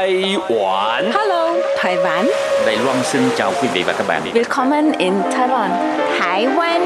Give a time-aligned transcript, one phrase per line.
[0.00, 0.08] 台
[0.48, 2.24] 湾，Hello，台湾。
[2.64, 4.14] 嚟朗声教会你吧，各位。
[4.32, 5.68] Welcome in Taiwan，
[6.18, 6.80] 台湾。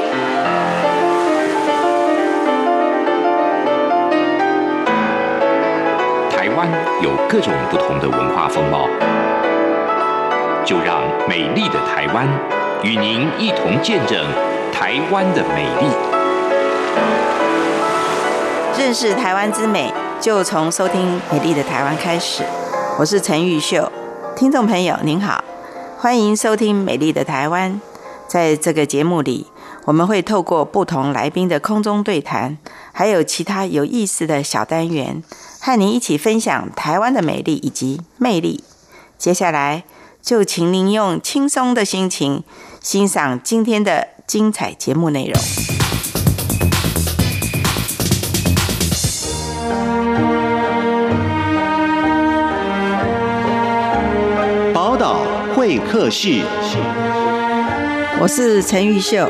[6.29, 6.67] 台湾
[7.01, 8.89] 有各种不同的文化风貌，
[10.65, 12.27] 就让美丽的台湾
[12.83, 14.21] 与您一同见证
[14.73, 15.87] 台湾的美丽。
[18.77, 22.43] 认识台湾之美，就从收听《美丽的台湾》开始。
[22.97, 23.91] 我是陈玉秀，
[24.37, 25.43] 听众朋友您好，
[25.97, 27.73] 欢迎收听《美丽的台湾》。
[28.25, 29.47] 在这个节目里，
[29.83, 32.57] 我们会透过不同来宾的空中对谈，
[32.93, 35.21] 还有其他有意思的小单元，
[35.59, 38.63] 和您一起分享台湾的美丽以及魅力。
[39.17, 39.83] 接下来，
[40.21, 42.43] 就请您用轻松的心情
[42.81, 45.74] 欣赏今天的精彩节目内容。
[55.65, 56.43] 会客室，
[58.21, 59.27] 我是陈玉秀。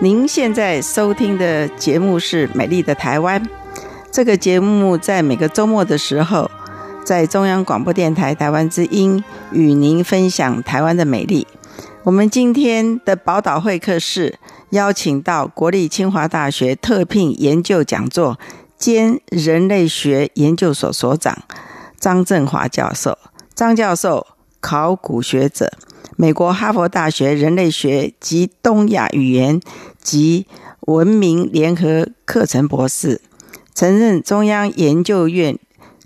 [0.00, 3.38] 您现在收听的节目是《美丽的台湾》。
[4.10, 6.50] 这个节目在每个周末的时候，
[7.04, 11.46] 在中央广播电台台湾之音与您分享台湾的美丽。
[12.04, 14.38] 我们今天的宝岛会客室
[14.70, 18.38] 邀请到国立清华大学特聘研究讲座
[18.78, 21.36] 兼人类学研究所所长
[22.00, 23.18] 张振华教授。
[23.54, 24.26] 张教授。
[24.68, 25.70] 考古学者，
[26.16, 29.60] 美国哈佛大学人类学及东亚语言
[30.02, 30.48] 及
[30.80, 33.20] 文明联合课程博士，
[33.72, 35.56] 曾任中央研究院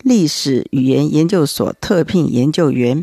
[0.03, 3.03] 历史语言研究所特聘研究员，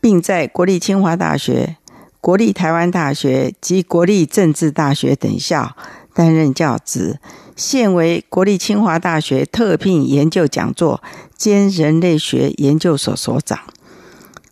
[0.00, 1.76] 并在国立清华大学、
[2.22, 5.76] 国立台湾大学及国立政治大学等校
[6.14, 7.18] 担任教职，
[7.54, 11.02] 现为国立清华大学特聘研究讲座
[11.36, 13.58] 兼人类学研究所所长。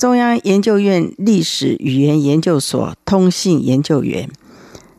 [0.01, 4.31] 中央研究院历史语言研究所通信研究员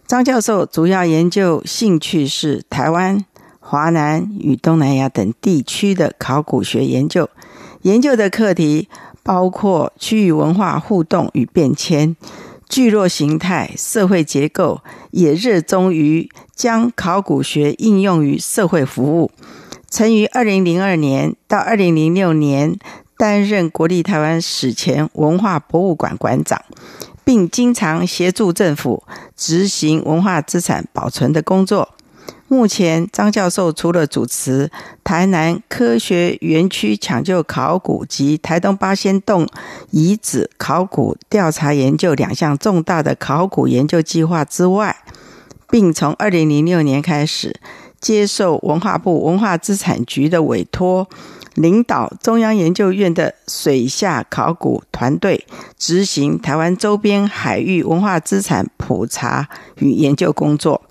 [0.05, 3.25] 张教授，主要研究兴趣是台湾、
[3.59, 7.27] 华南与东南亚等地区的考古学研究。
[7.81, 8.89] 研究的课题
[9.23, 12.15] 包括区域文化互动与变迁、
[12.69, 19.31] 聚落形态、社会结构，也热衷于将考古学应用于社会服务。
[19.89, 22.77] 曾于二零零二年到二零零六年。
[23.21, 26.59] 担任国立台湾史前文化博物馆馆长，
[27.23, 29.03] 并经常协助政府
[29.37, 31.89] 执行文化资产保存的工作。
[32.47, 34.71] 目前，张教授除了主持
[35.03, 39.47] 台南科学园区抢救考古及台东八仙洞
[39.91, 44.97] 遗址考古调查研究两项重大的考古研究计划之外，
[45.69, 47.59] 并从二零零六年开始
[47.99, 51.07] 接受文化部文化资产局的委托。
[51.55, 55.45] 领导中央研究院的水下考古团队，
[55.77, 60.81] 执行台湾周边海域文化资产普查与研究工作。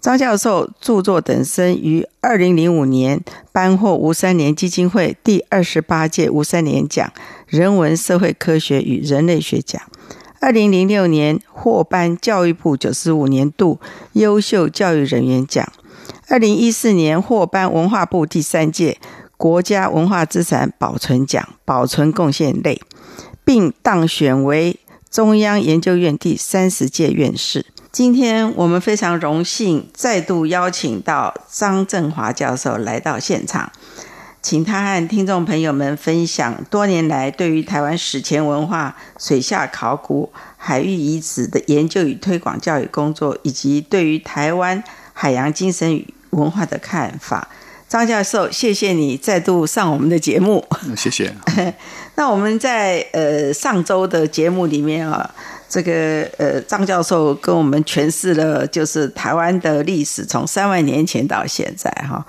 [0.00, 7.12] 张教授著作等身于二零零五年颁获吴三连基金会第二十八届吴三连奖
[7.46, 9.80] 人文社会科学与人类学奖，
[10.40, 13.78] 二零零六年获颁教育部九十五年度
[14.14, 15.70] 优秀教育人员奖，
[16.26, 18.98] 二零一四年获颁文化部第三届。
[19.42, 22.80] 国家文化资产保存奖保存贡献类，
[23.44, 24.78] 并当选为
[25.10, 27.66] 中央研究院第三十届院士。
[27.90, 33.72] 今天我们非常荣幸再度邀请到张振华教授来到现场，
[34.40, 47.48] 请他和听众朋友们分享多年来对于台湾史前文化、水下考古、海域遗址的研究与推广教育工作，以及对于台湾海洋精神与文化的看法。
[47.92, 50.64] 张教授，谢谢你再度上我们的节目。
[50.96, 51.30] 谢谢。
[52.16, 55.30] 那我们在呃上周的节目里面啊，
[55.68, 62.24] 这个呃张教授跟我们诠释了就是台湾的历史从三万年前到现在哈，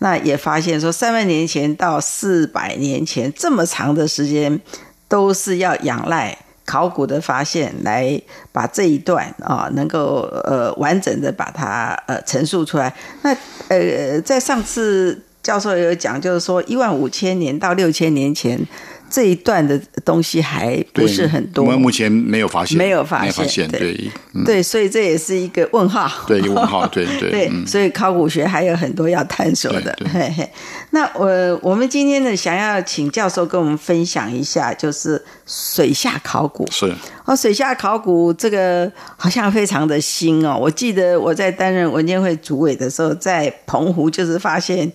[0.00, 4.60] 那也发现说三万年前到四百年前这么长的时间
[5.08, 6.36] 都是要仰赖。
[6.66, 8.20] 考古的发现，来
[8.52, 12.92] 把这一段啊，能够呃完整的把它呃陈述出来。
[13.22, 13.34] 那
[13.68, 18.60] 呃，在上次教授有讲，就是说一万五千年到六千年前。
[19.08, 23.78] 这一段的东西还不是很多，我们目前没有发现，没有发现，对。
[23.78, 29.96] 对，嗯、对，所以这也是一个问号，对，一个问号，对对 对，所以考古学还有很多要探索的。
[30.12, 30.48] 嘿嘿，
[30.90, 36.66] 那我、呃、我们今天呢，想要请教授跟我们分享一下，就是水下考古。
[36.70, 36.92] 是。
[37.24, 40.58] 哦，水下考古这个好像非常的新哦。
[40.60, 44.92] 我记得我在担任文件会主委的时候，在澎湖就是发现。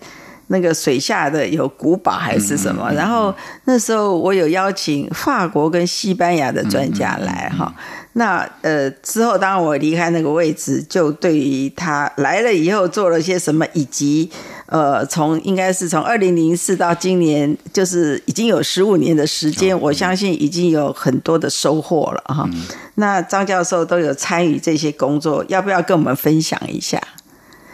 [0.51, 2.91] 那个水下的有古堡还是什么？
[2.91, 3.33] 然后
[3.63, 7.73] 那时候我有邀请法国跟西班牙的专家来哈。
[8.13, 14.29] 那呃之后，当我离开那个位置，就对于他来了以后做了些什么，以及
[14.65, 22.49] 呃从应该是从二零零四到今年，就是已经有十五年的时间，我相信已经有很多的收获了哈。
[22.95, 27.01] 那张教授都有参与这些工作，要不要跟我们分享一下？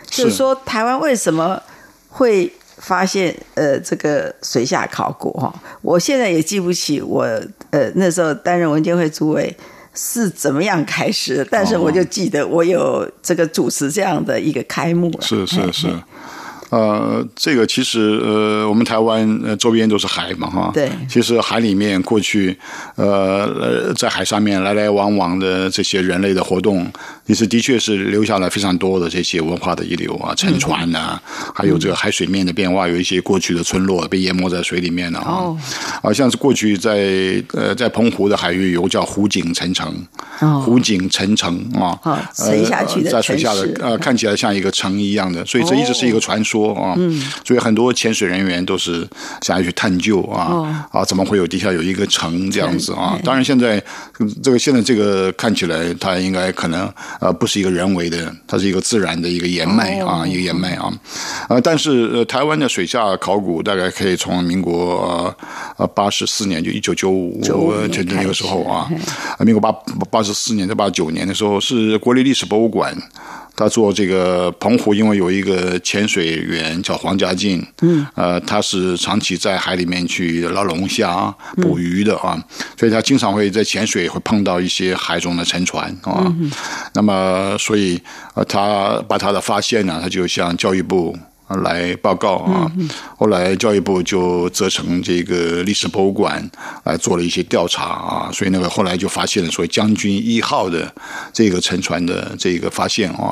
[0.05, 1.59] 就是说台湾为什么
[2.09, 2.53] 会？
[2.77, 7.23] 发现呃，这个水下考古哈，我现在也记不起我
[7.71, 9.55] 呃那时候担任文建会主委
[9.93, 15.21] 是怎么样开始的，但是我就记得我有这个主持这样的一个开幕了。
[15.21, 15.87] 是是是。
[16.69, 20.69] 呃，这个其实呃，我们台湾呃周边都是海嘛，哈。
[20.73, 20.91] 对。
[21.09, 22.59] 其实海里面过去
[22.95, 26.85] 呃，在海上面来来往往的这些人类的活动，
[27.27, 35.31] 其实的确是留下了非常多的这些文化的遗留啊，沉船啊，嗯、还有这个海水面的变化，有一些过去的村落被淹没在水里面了啊。
[35.31, 35.57] 哦。
[36.01, 39.93] 啊，像是过去在呃在澎湖的海域有个叫湖景沉城，
[40.39, 46.47] 哦、湖景沉城啊，哦、沉下去的、呃、在水下的呃，看起来像一个城一样的，所以这一直是一个传说。
[46.47, 46.95] 说啊，
[47.43, 49.05] 所以很多潜水人员都是
[49.41, 53.19] 想要去探究啊啊，怎么会有地下有一个城这样子啊？
[53.21, 53.83] 当然，现在
[54.41, 60.91] 这个现在这个看起来，它应该可能呃不是一个人为的，它是一个自然的一个岩脉啊，一个岩脉啊。
[61.49, 65.35] 呃，但是呃，台湾的水下考古大概可以从民国
[65.77, 67.41] 呃八十四年，就一九九五
[67.89, 68.89] 就那个时候啊，
[69.39, 69.71] 民国八
[70.09, 72.95] 八十四年到八九年的时候，是国立历史博物馆。
[73.57, 82.39] 他做这个澎湖，因为有一个潜水员叫黄家进，嗯，呃，他是长期在海里面去捞龙虾、捕鱼的啊，
[82.77, 86.31] 所以他经常会在潜水会碰到一些海中的沉船啊，
[86.93, 87.99] 那么所以
[88.35, 91.17] 呃，他把他的发现呢，他就向教育部。
[91.55, 92.69] 来报告啊！
[93.17, 96.51] 后来教育部就责成这个历史博物馆
[96.83, 100.93] 来做了一些调查啊，所以那个后来就发现了所谓将军一号的
[101.31, 103.31] 这个沉船的这个发现啊。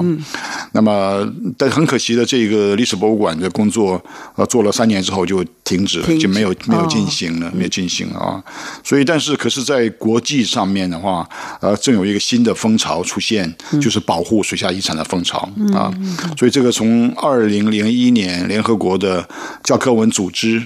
[0.72, 4.02] 那么，但很可惜的，这个历史博物馆的工作
[4.36, 8.42] 呃做了三年之后就停止了，就没有没有进行了，没有进行啊。
[8.82, 11.28] 所以，但是可是在国际上面的话，
[11.60, 15.40] 呃，正有一个新的风潮出现，就是保护水下遗产的风潮
[15.74, 15.94] 啊。
[16.38, 18.05] 所以，这个从二零零一。
[18.06, 19.28] 一年，联合国的
[19.64, 20.62] 教科文组织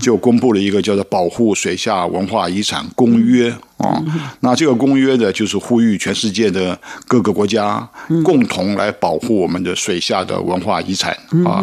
[0.00, 3.50] 就公布了一个叫做《保护水下文化遗产公约》
[3.84, 4.02] 啊。
[4.40, 7.88] 那这个公约呢，就是呼吁全世界的各个国家
[8.24, 11.62] 共同来保护我们的水下的文化遗产啊。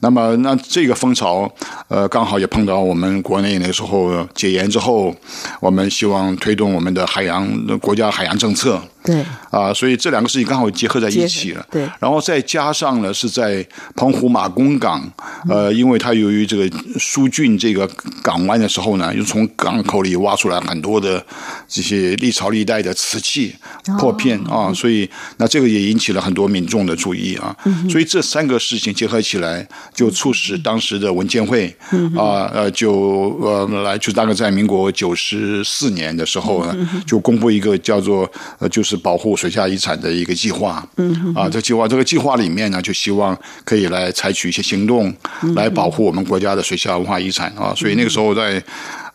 [0.00, 1.50] 那么，那这个风潮，
[1.88, 5.14] 呃，刚好也碰到我们国内那时候解严之后，
[5.60, 7.48] 我们希望推动我们的海洋
[7.78, 8.82] 国家海洋政策。
[9.04, 9.24] 对。
[9.50, 11.64] 啊，所以这两个事情刚好结合在一起了。
[11.70, 13.64] 对，然后再加上呢，是在
[13.94, 15.08] 澎湖马公港，
[15.48, 16.68] 呃，因为它由于这个
[16.98, 17.88] 疏浚这个
[18.20, 21.24] 港湾的时候呢，又从港口里挖出来很多的
[21.68, 23.54] 这些历朝历代的瓷器
[24.00, 27.56] 破片啊，所以那这个也引起了很多民众的注意啊。
[27.64, 29.64] 嗯所以这三个事情结合起来，
[29.94, 31.68] 就促使当时的文建会
[32.16, 36.74] 啊呃就呃来就大概在民国九十四年的时候呢，
[37.06, 38.28] 就公布一个叫做
[38.58, 38.93] 呃就是。
[38.96, 45.14] 保护水下遗产的一个计划，嗯啊，这计划这个计划里面呢，就希望可以来采取一些行动，
[45.54, 47.74] 来保护我们国家的水下文化遗产啊。
[47.76, 48.62] 所以那个时候在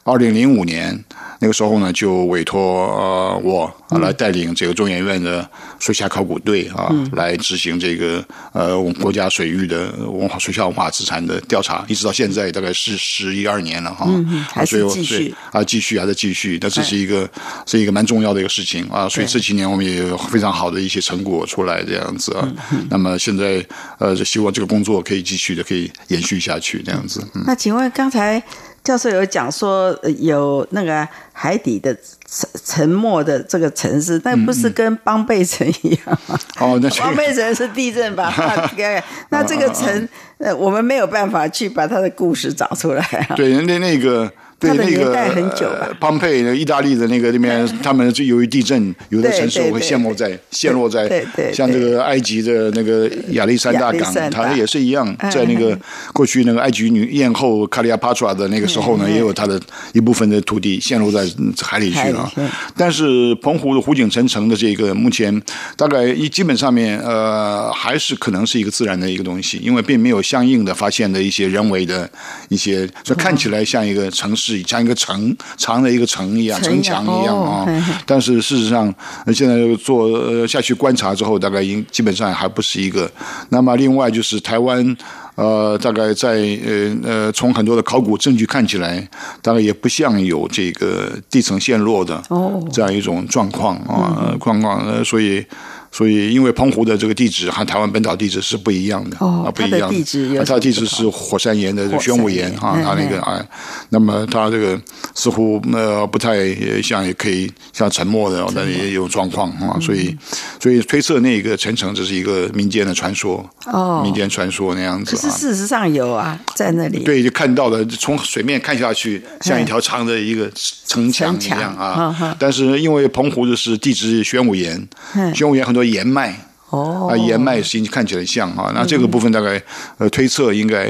[0.04, 1.04] 二零零五年。
[1.40, 15.34] 那个时候呢，就委托呃我来带领这个中研院的水下考古队啊，嗯、来执行这个呃我们国家水域的文化水下文化资产的调查，一直到现在大概是十一二年了哈，嗯、还是继续。
[15.52, 17.28] 啊，继续还在继续，那这是一个
[17.66, 23.66] 是一个蛮重要的一个事情啊，所以这几年我们也有非常好的一些成果出来这样子啊，嗯、那么现在
[23.98, 27.26] 呃就希望这个工作可以继续的可以延续下去这样子。
[27.34, 28.44] 嗯、那请问刚才。
[28.84, 31.96] 教授有讲说有那个海底的
[32.28, 36.40] 沉沉没的这个城市，但不是跟邦贝城一样吗？
[36.60, 38.34] 哦，那邦贝城是地震吧？
[39.30, 43.36] 那这个城，呃，我们没有办法去把它的故事找出来啊。
[43.36, 44.32] 对，那那个。
[44.60, 51.08] 对，那个庞佩，意大利的那个那边，他们就由于地震，有的城市会陷落在陷落在，
[51.54, 55.80] 像这个埃及的那个亚历山大港，它也是一样，在那个
[56.12, 59.58] 过去那个埃及女艳后卡利亚帕特拉的那个时候呢，也有它的
[59.94, 61.26] 一部分的土地陷落在
[61.62, 62.30] 海里去了。
[62.76, 65.42] 但是澎湖的湖景城城的这个目前
[65.78, 72.10] 大概一基本上面呃还是可能是一个自然的一个东西，因为并没有相应的发现的一些人为的
[72.50, 74.49] 一些，所以看起来像一个城市。
[74.64, 77.66] 像一个城长的一个城一样，城墙一样啊。
[78.06, 78.94] 但是事实上，
[79.34, 83.12] 现在做呃下去观察之后，大概应基本上还不是一个。
[83.50, 84.96] 那么另外就是台湾。
[85.36, 86.32] 呃，大概在
[86.66, 89.08] 呃呃，从很多的考古证据看起来，
[89.42, 95.46] 大概也不像有这个地层陷落的哦这样一种状况啊状况，呃，所以。
[95.92, 99.90] 所以，因为澎湖的这个地质和台湾本岛地质是不一样的啊，不一样。
[99.90, 103.44] 地质它的地质是火山岩的玄武岩啊，它那个啊，
[103.90, 104.80] 那么它这个
[105.16, 106.36] 似乎呃不太
[106.82, 109.78] 像，也可以像沉没的，但也有状况啊。
[109.82, 110.16] 所以，
[110.62, 115.16] 所以推测那个陈城只是一个民间的传说哦，民间传说那样子。
[115.16, 117.00] 可是事实上有啊，在那里。
[117.00, 120.50] 对，就看到了，从水面看下去，像一条长的一个
[120.86, 122.36] 城墙一样啊。
[122.38, 124.88] 但是因为澎湖的是地质玄武岩，
[125.34, 125.79] 玄武岩很多。
[125.84, 126.36] 岩脉
[126.70, 129.62] 哦，啊，岩脉形看起来像啊，那这个部分大概
[129.98, 130.88] 呃推测应该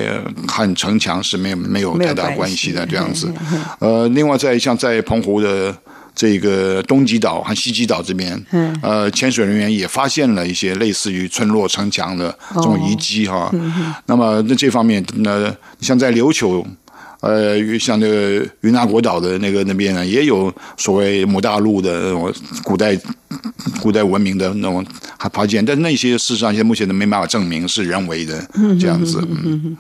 [0.48, 3.32] 和城墙是没有没有太大关系的这样子。
[3.80, 5.74] 呃，另外在像在澎湖的
[6.14, 8.38] 这个东极岛和西极岛这边，
[8.82, 13.50] 呃，潜水人员也发现了一些类似于村落城墙的这种遗迹哈。
[14.06, 16.66] 那么那这方面呢，像在琉球。
[17.22, 22.34] 呃，像那个云南国岛的那个那边呢，也有所谓母大陆的那种
[22.64, 22.98] 古代
[23.82, 24.86] 古代文明的那种
[25.18, 28.42] 还发现，但是那些事实上现在目前都没办法证明是人为的
[28.80, 29.22] 这样子。
[29.44, 29.76] 嗯，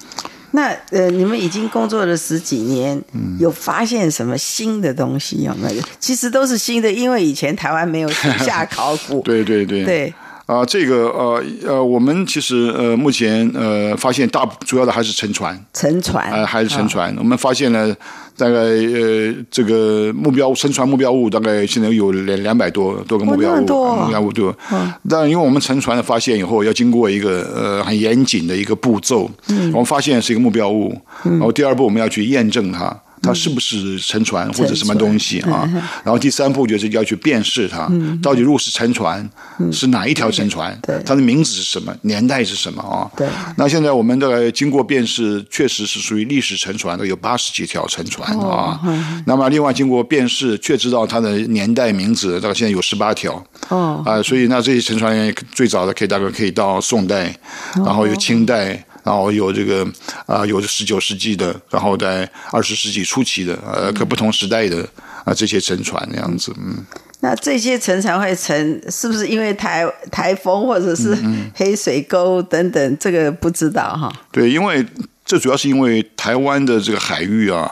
[0.51, 3.01] 那呃，你们已经工作了十几年，
[3.39, 5.84] 有发现什么新的东西有没有？
[6.00, 9.22] 其实都是新的，因为以前台湾没有地 下考古。
[9.22, 9.86] 对对对。
[9.86, 10.13] 对。
[10.49, 17.11] 啊，这个呃呃，我们其实呃目前呃发现大主要的还是沉船，沉船啊、呃、还是沉船。
[17.11, 17.95] 哦、我们发现了
[18.35, 24.51] 大概呃这个目标沉船目标物大概现在有两两百多多个目标物，目标物对。
[24.71, 24.91] 嗯。
[25.07, 32.99] 但因为我们沉船的发现以后要经过一个呃很严谨的一个步骤，嗯，我们发现是一个目标物，嗯、然后第二步我们要去验证它。
[33.21, 35.67] 它是不是沉船或者什么东西啊？
[36.03, 37.89] 然后第三步就是要去辨识它，
[38.21, 39.27] 到底如果是沉船，
[39.71, 40.77] 是哪一条沉船？
[41.05, 41.95] 它的名字是什么？
[42.01, 43.09] 年代是什么啊？
[43.15, 43.27] 对。
[43.57, 48.79] 那现在我们的经过辨识，确实是属于历史沉船的，有八十几条沉船啊。
[49.25, 53.43] 那么另外经过辨识，确知道它的年代名字，到现在有十八条。
[53.69, 54.01] 哦。
[54.05, 57.35] 啊，所以那这些沉船最早的可以大概可以到宋代，
[57.75, 58.83] 然后有清代。
[59.03, 59.87] 然后有这个
[60.25, 64.87] 啊，有十九世纪的，然后在二十世纪初期的，呃，各不同时代的
[65.25, 66.85] 啊，这些沉船那样子，嗯。
[67.21, 71.17] 那这些沉船会沉，是不是因为台台风或者是
[71.53, 72.97] 黑水沟等等？
[72.97, 74.09] 这个不知道哈。
[74.31, 74.85] 对，因为
[75.29, 77.71] 这主要是因为台湾的这个海域啊。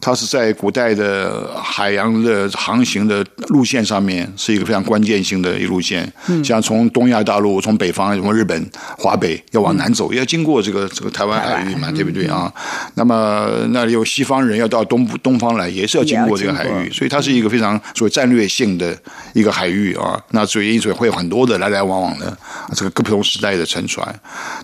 [0.00, 6.12] 它是在古代的海洋的航行的路线上面，是一个非常关键性的一路线。
[6.26, 8.68] 嗯，像从东亚大陆，从北方，从日本
[8.98, 12.52] 华北要往南走，要经过这个这个台湾海域嘛，对不对啊？
[12.94, 18.96] 那么那里有西方人要到东东方来，也是要经过这个海域，所以它是一个非常所谓战略性的
[19.34, 20.20] 一个海域啊。
[20.30, 22.36] 那所以因此会有很多的来来往往的
[22.74, 24.12] 这个各不同时代的沉船。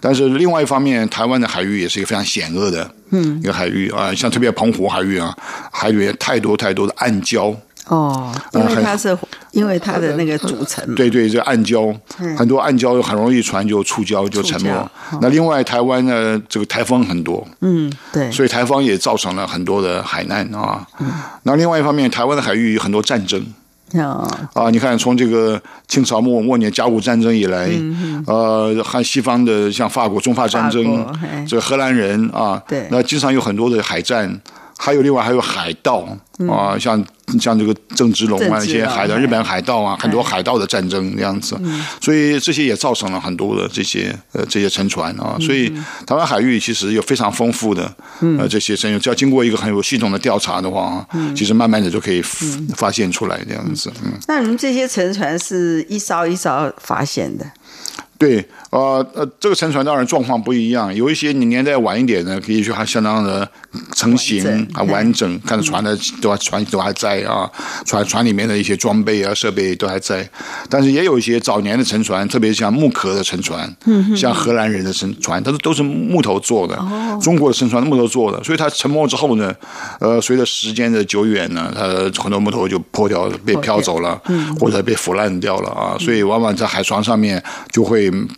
[0.00, 2.88] 但是另外一方面，台湾的海域也是一个非常险恶的。
[3.10, 5.34] 嗯，一个海域啊，像特别澎湖海域啊，
[5.72, 7.56] 海里面太多太多的暗礁
[7.86, 9.16] 哦，因为它是
[9.52, 11.96] 因为它的那个组成，对对，这个暗礁，
[12.36, 14.70] 很多暗礁很容易船就触礁就沉没。
[15.22, 20.86] 那另外台湾呢，这个台风很多，嗯，对，所以台风也造成了很多的海难啊。
[21.44, 23.42] 那另外一方面，台湾的海域有很多战争。
[24.52, 31.06] 啊，你看，从这个清朝末末年甲午战争以来，嗯、呃，和西方的像法国中法战争，
[31.46, 34.28] 这个荷兰人啊，对，那经常有很多的海战，
[34.78, 36.08] 还有另外还有海盗。
[36.48, 37.04] 啊，像
[37.40, 41.58] 像这个郑芝龙啊，一些海盗日本海盗啊，很多海盗的战争这样子，
[42.00, 45.36] 所以这些也造成了很多的这些呃这些沉船啊。
[45.40, 45.68] 所以
[46.06, 47.92] 台湾海域其实有非常丰富的
[48.38, 51.04] 呃这些声音，只要经过一个很有系统的调查的话，
[51.34, 53.92] 其实慢慢的就可以发现出来这样子。
[54.04, 57.44] 嗯，那你们这些沉船是一艘一艘发现的？
[58.18, 63.48] 对，呃呃，这个沉船当然状况不一样，有一些你年代晚一点的，可以说还相当的
[63.94, 67.48] 成型啊完整，看着船的都还船都还在啊，
[67.86, 70.28] 船船里面的一些装备啊设备都还在，
[70.68, 79.54] 但是也有一些早年的沉船，特别像木壳的沉船，嗯，像荷兰人的沉船，它是都是木头做的，哦，中国的沉船木头做的，所以它沉没之后呢，
[80.00, 81.86] 呃，随着时间的久远呢，它
[82.20, 88.07] 很多木头就破掉，被漂走了，嗯，或者被腐烂掉了啊，所以往往在海床上面就会。
[88.08, 88.28] dem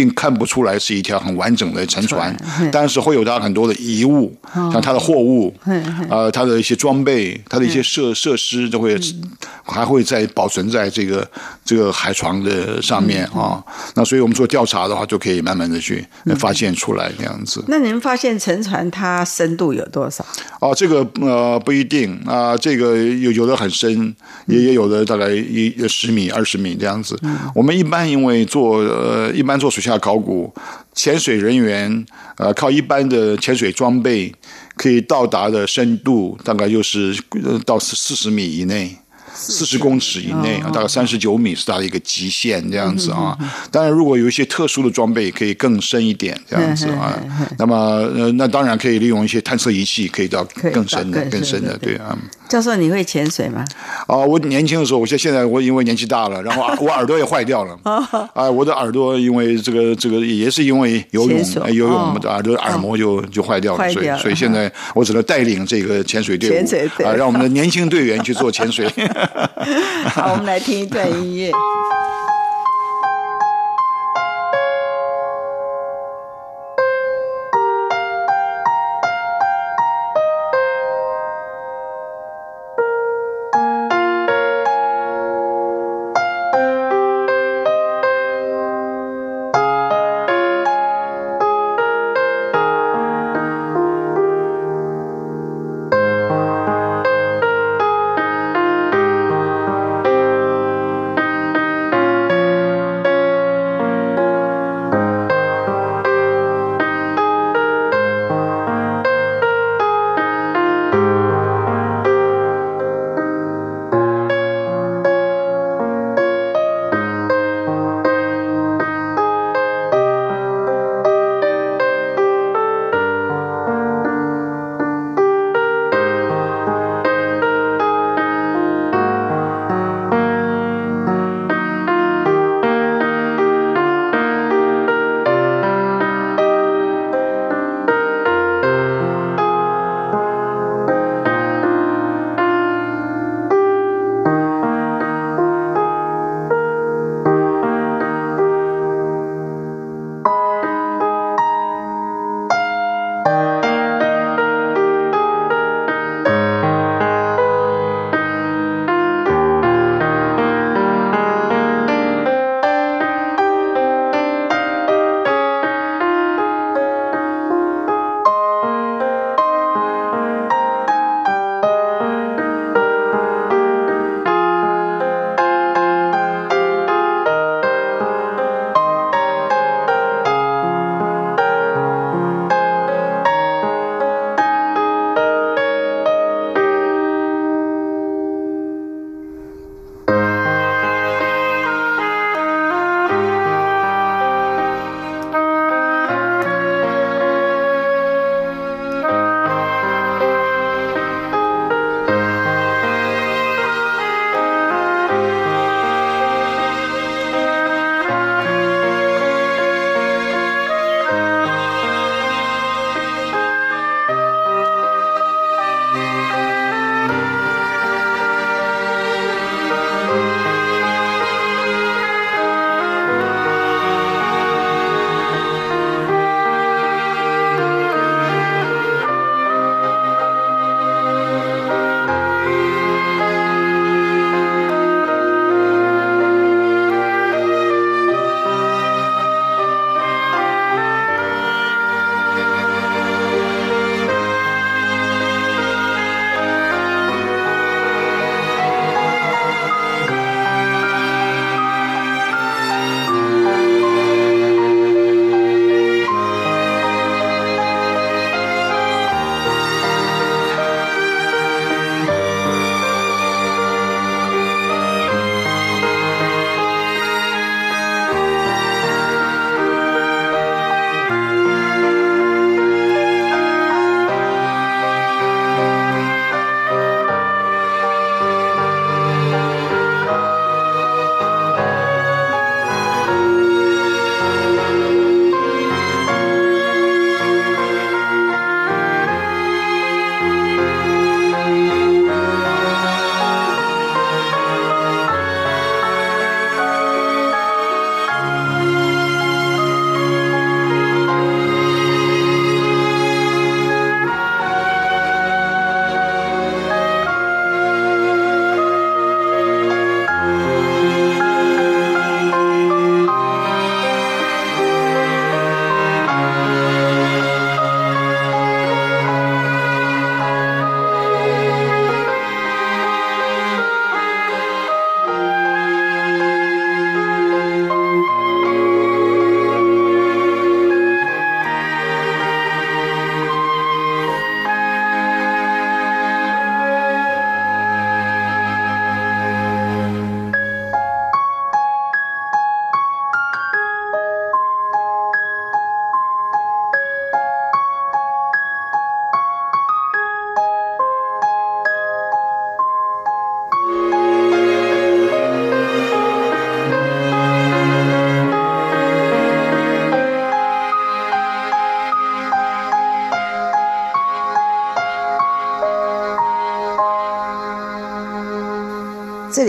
[0.00, 2.34] 并看不出来是一条很完整的沉船，
[2.72, 4.34] 但是会有它很多的遗物，
[4.72, 5.54] 像它的货物，
[6.08, 8.98] 呃，它的一些装备，它的一些设设施都会
[9.62, 11.28] 还会在保存在这个
[11.66, 13.62] 这个海床的上面啊。
[13.94, 16.02] 那所以我们做调查的话，就可以慢慢的去
[16.38, 17.62] 发现出来这样子。
[17.68, 20.24] 那你们发现沉船它深度有多少？
[20.60, 24.14] 哦，这个呃不一定啊，这个有有的很深，
[24.46, 27.20] 也也有的大概一十米、二十米这样子。
[27.54, 29.89] 我们一般因为做呃一般做水下。
[29.90, 30.54] 下考古，
[30.94, 32.06] 潜水人员
[32.36, 34.32] 呃靠一般的潜水装备
[34.76, 37.20] 可以到达的深度大概就是
[37.66, 38.96] 到四十米以内。
[39.34, 43.36] 四十公尺以内啊，大概三十九米是它的一个极限这样子啊。
[43.70, 47.18] 当然，如果有一些特殊的装备，可以更深一点这样子啊。
[47.58, 52.16] 那么，呃，那当然可以利用一些探测仪器，可以到更深的、更深的，对啊。
[52.48, 53.64] 教授，你会潜水吗？
[54.08, 57.78] 啊，我年轻的时候，我现现在我因为年纪大了，然后 我耳朵也坏掉了。
[58.34, 66.66] 啊，我的耳朵因为这个这个也是因为游泳游泳，耳朵耳膜就就坏掉了，所以所以现在我只能带领这个潜水队伍
[67.06, 68.90] 啊，让我们的 年轻队员去做潜水。
[70.10, 71.52] 好，我们来听一段音乐。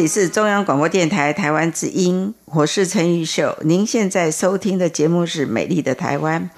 [0.02, 3.56] 里是中央广播电台台湾之音，我是陈玉秀。
[3.62, 6.50] 您现在收听的节目是《美丽的台湾》。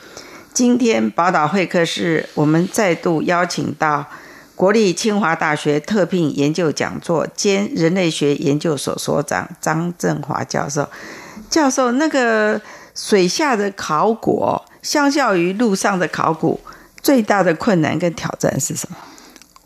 [0.54, 4.06] 今天宝岛会客室，我们再度邀请到
[4.56, 10.88] 国立清华大学特聘研究讲座兼人类学研究所所长张振华教授。
[11.50, 12.62] 教授，那个
[12.96, 16.62] 水下的考古，相较于陆上的考古，
[17.02, 18.96] 最大的困难跟挑战是什么？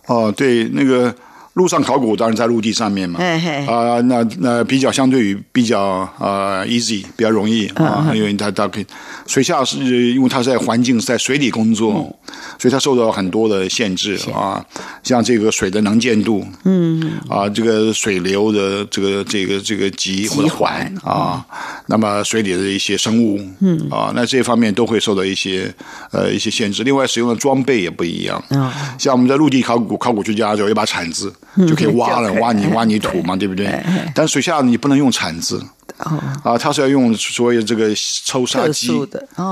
[0.08, 1.16] 哦，对，那个。
[1.58, 8.86] 陆上考古当然在陆地上面嘛，啊、呃，那那比较相对于比较呃 easy 比较容易啊，因为它它可以
[9.26, 14.64] 水下是因为它在环境是在水里工作，嗯、所以它受到很多的限制啊，
[15.04, 23.78] 像这个水的能见度，嗯啊，这个水流的这个这个这个急或者缓啊，嗯、那么水里的一些生物，嗯。
[23.90, 25.74] 啊，那这方面都会受到一些
[26.12, 26.84] 呃一些限制。
[26.84, 31.34] 另外使用的装备也不一样，嗯，像我们在陆地考古考古学家就有一把铲子。
[31.68, 33.84] 就可以挖了， 挖泥 挖泥土嘛，对不对？
[34.14, 35.62] 但水下你不能用铲子，
[36.44, 37.90] 啊，它是要用所谓这个
[38.26, 38.92] 抽沙机，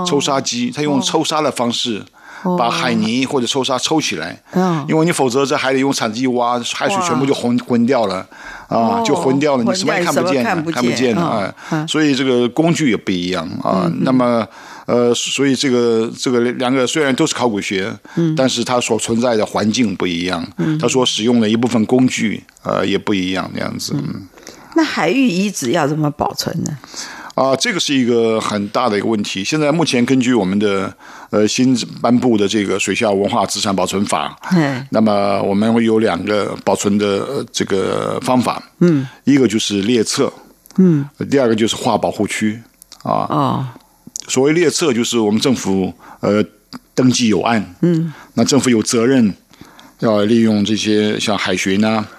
[0.08, 2.04] 抽沙机，它用抽沙的方式
[2.58, 4.40] 把海泥或者抽沙抽起来，
[4.88, 8.26] 因为你否则在海里用铲子一挖，海水全部就浑浑掉了，
[8.68, 11.52] 啊，就浑掉了，你什么也看不见，看不见啊，
[11.88, 14.48] 所以这个工具也不一样啊，那么。
[14.86, 23.94] 呃，所以这个这个两个虽然都是考古学，嗯，但是它所存在的环境不一样，嗯，它所使用的一部分工具，呃，也不一样，那样子。
[23.96, 24.28] 嗯，
[24.76, 26.78] 那海域遗址要怎么保存呢？
[27.34, 29.44] 啊，这个是一个很大的一个问题。
[29.44, 30.96] 现在目前根据我们的
[31.32, 40.32] 呃新颁布的这个水下文化资产保存法，嗯，那么我们会有两个保存的这个方法，嗯，一个就是列册，
[40.78, 42.62] 嗯，第二个就是划保护区，
[43.04, 43.66] 啊，哦。
[44.28, 46.44] 所谓列册，就是我们政府呃
[46.94, 49.34] 登记有案，嗯，那政府有责任
[50.00, 52.10] 要利用这些像海巡呐、啊，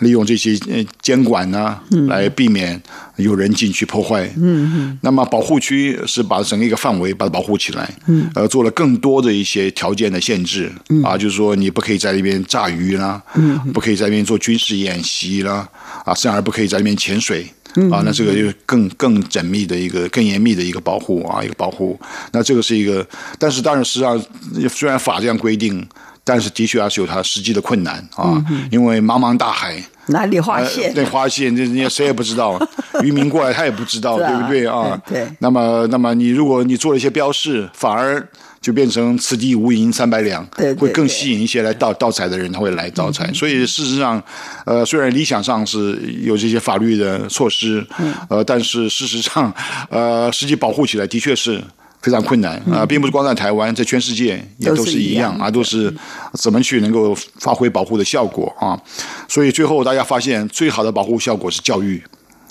[0.00, 2.80] 利用这些呃监管呐、来避免
[3.16, 4.98] 有人进去破坏，嗯嗯。
[5.02, 15.68] 那么保护区是把整个一个范围把它保护起来，嗯，呃，做了更多的一些条件的限制，嗯，啊，就是说你不可以在那边炸鱼啦，嗯，不可以在那边做军事演习啦，
[16.04, 17.46] 啊，甚而不可以在那边潜水。
[17.90, 21.98] 啊，那这个就更更缜密的一个、更严密的一个保护啊，一个保护。
[22.32, 23.06] 那这个是一个，
[23.38, 24.20] 但是当然，实际上
[24.68, 25.86] 虽然法这样规定，
[26.24, 28.44] 但是的确还是有它实际的困难啊。
[28.70, 30.92] 因为茫茫大海，哪里划线？
[30.92, 32.60] 对，划线，这人家谁也不知道，
[33.02, 35.00] 渔民过来他也不知道，对不对啊？
[35.06, 35.26] 对。
[35.38, 38.26] 那么，那么你如果你做了一些标示，反而。
[38.60, 40.46] 就变成此地无银三百两，
[40.78, 43.32] 会更吸引一些来盗盗采的人，他会来盗采。
[43.32, 44.22] 所以事实上，
[44.66, 47.86] 呃，虽然理想上是有这些法律的措施，
[48.28, 49.50] 呃，但是事实上，
[49.88, 51.62] 呃，实际保护起来的确是
[52.02, 52.58] 非常困难。
[52.70, 55.90] 啊，并不是光在台湾，在全世界也都是一样啊，都是
[56.34, 58.78] 怎么去能够发挥保护的效果啊？
[59.26, 62.02] 所以最后大家发现，最好的保护效果是教育。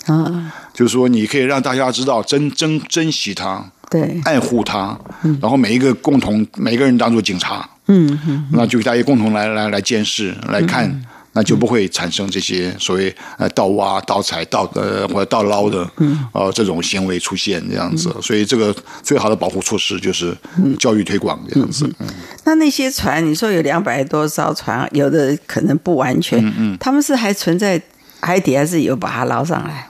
[0.06, 3.70] 啊，就是说你可以让大家知道珍珍珍惜它。
[3.90, 4.96] 对，爱护它，
[5.42, 18.72] 然后每一个共同，每个人当做警察，嗯嗯，那就大家共同来来来监视来看，嗯、那就不会产生这些所谓呃盗挖、盗采、盗呃或者盗捞的，嗯，呃这种行为出现这样子，所以这个
[19.02, 20.36] 最好的保护措施就是
[20.78, 21.84] 教育推广这样子。
[21.98, 22.08] 嗯，嗯。
[22.44, 27.82] 那那些船，你说有两百多艘船，有的可能不完全，嗯嗯，他们是还存在
[28.20, 29.88] 海底，还是有把它捞上来？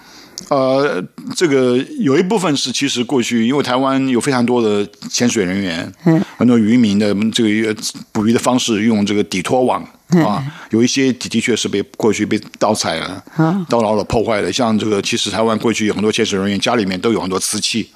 [0.50, 1.00] 呃，
[1.36, 7.76] 这个有一部分是其实过去，因为台湾有非常多的潜水人员，嗯，很多渔民的这个
[8.10, 9.80] 捕鱼的方式用这个底拖网
[10.26, 13.22] 啊，有一些的的确是被过去被盗采了、
[13.68, 14.52] 盗捞了、破坏了。
[14.52, 17.88] 像这个，其实台湾过去有很多潜水人员家里面都有很多瓷器，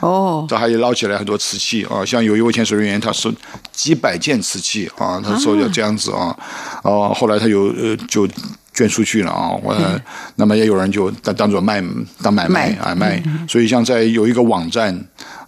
[0.00, 2.04] 哦，这还捞起来很多瓷器啊。
[2.04, 3.32] 像有一位潜水人员，他是
[3.70, 6.36] 几百件瓷器啊，他说要这样子啊，
[6.82, 8.26] 啊，后来他有呃就。
[8.80, 9.50] 捐出去了啊！
[9.62, 10.00] 我、嗯、
[10.36, 11.84] 那么也有人就当当做卖
[12.22, 14.98] 当买卖啊卖，所以像在有一个网站，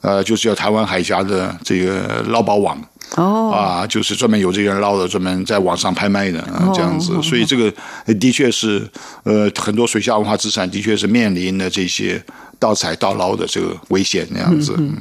[0.02, 2.78] 呃，就是叫台湾海峡的这个捞宝网
[3.16, 3.50] 哦。
[3.50, 7.72] 啊，就是专门有这个人捞的，专门在网上拍卖的啊这样子，所以这个
[8.20, 8.86] 的确是
[9.22, 12.22] 呃很多水下文化资产的确是面临的这些。
[12.62, 14.72] 盗采、盗捞的这个危险那样子。
[14.78, 14.96] 嗯，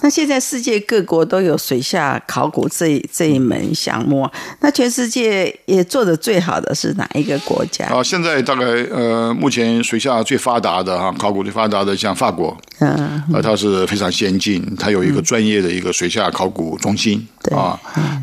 [0.00, 4.26] 那现在世界各国都有水下考古这一这一门项目，
[4.60, 7.84] 那全世界也做的最好的是哪一个国家？
[7.88, 17.78] 啊，现在大概呃，目前水下最发达的哈，考古最发达的像法国，嗯，呃，它是非常先进，它有一个专业的一个水下考古中心，对啊。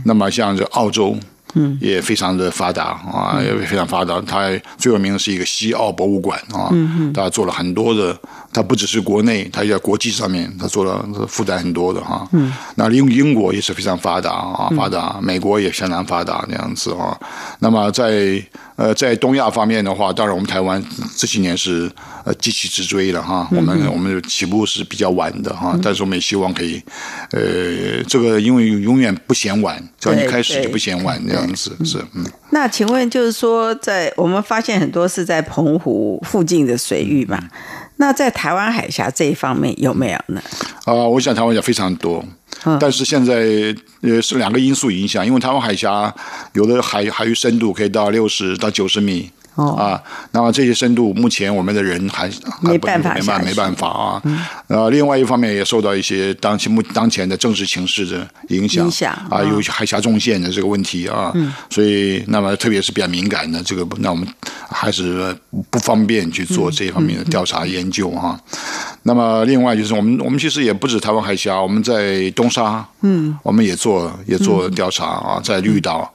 [0.06, 1.16] 那么像这澳洲。
[1.56, 4.22] 嗯，也非常的发达啊，也非常发达。
[4.22, 8.16] 它最有名的是一个西澳博物馆啊，嗯，他做了很多的
[8.52, 12.28] 它不只是国内，它也在国际上面，它做了负担很多的哈。
[12.32, 17.18] 嗯，那英英国也是非常发达啊，发达，嗯、美国也相当发达那样子啊。
[17.60, 18.42] 那么在
[18.76, 20.84] 呃在东亚方面的话，当然我们台湾
[21.16, 21.92] 这些年是
[22.24, 23.48] 呃急起直追了哈。
[23.52, 26.82] 我们、嗯、我们起步是比较晚的哈，但是我们也希望可以
[27.32, 32.26] 呃这个因为永远不嫌晚，只要一开始就不嫌晚这样子是嗯。
[32.52, 37.40] 那请问就是说，在我们发现很多是在澎湖附近的水域嘛？
[38.02, 40.42] 那在台湾海峡这一方面有没有呢？
[40.86, 42.24] 啊、呃，我想台湾也非常多，
[42.64, 43.36] 嗯、但是现在
[44.02, 46.14] 呃是两个因素影响，因为台湾海峡
[46.54, 49.30] 有的海海域深度可以到六十到九十米。
[49.60, 49.76] 哦。
[49.76, 52.30] 啊，那么这些深度，目前我们的人还
[52.62, 54.22] 没办法，没办没办法啊。
[54.24, 61.32] 嗯、呃，另外一方面也受到一些当前目当前的政治情势的影响，影响啊，有海峡中线的这个问题啊。
[61.36, 64.28] 嗯、所以，那么特别是比较敏感的这个，那我们
[64.70, 65.36] 还是
[65.70, 68.40] 不方便去做这方面的调查研究哈。
[69.04, 76.12] 那么，另外就是我们我们其实也不止台湾海峡，我们在东沙，嗯，我们也做也做调查啊，在绿岛。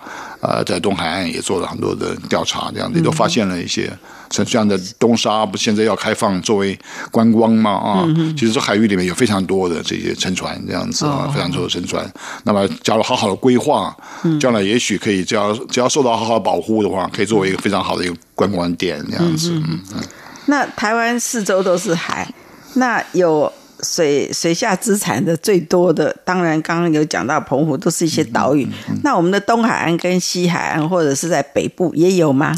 [0.46, 3.90] 呃，在东海岸也做了很多的调查，这样子都发现了一些
[4.28, 6.78] 像这样的东沙，不现在要开放作为
[7.10, 8.04] 观光嘛啊，
[8.36, 12.06] 其实这海域里面有非常多的这些沉船，这样子啊，非常多的沉船。
[12.42, 13.96] 那么，假如好好的规划，
[14.38, 19.50] 将来也许可以，只要只要受到好好的保护的话，可以作为一个非常好的一个观光点，这样子。
[19.50, 20.02] 嗯嗯。
[20.44, 22.30] 那台湾四周都是海，
[22.74, 23.52] 那有。
[23.82, 28.64] 水水下资产的最多的，当然刚刚有讲到澎湖，都是一些岛屿。
[28.64, 32.54] 嗯嗯、那我们的东海岸跟西海岸，或者是在北部也有吗？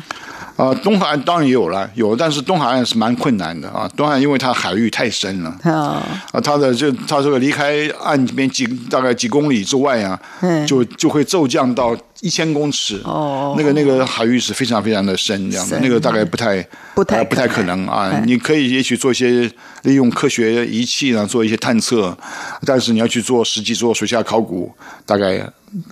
[0.56, 3.86] 啊，东海岸当然也有了，有，但是东海岸是蛮困难的啊。
[3.94, 13.00] 东海岸因为它海域太深了，哦、啊，它的就它这个离开岸边几大概几公里之外啊，嗯、就就会骤降到一千公尺。
[13.04, 18.10] 哦，那个那个海域是非常非常的深，这样的，那个大概不太不太、呃、不太可能啊。
[18.14, 19.50] 嗯、你可以也许做一些
[19.82, 22.16] 利用科学仪器呢，做一些探测，
[22.64, 24.72] 但是你要去做实际做水下考古，
[25.04, 25.46] 大概。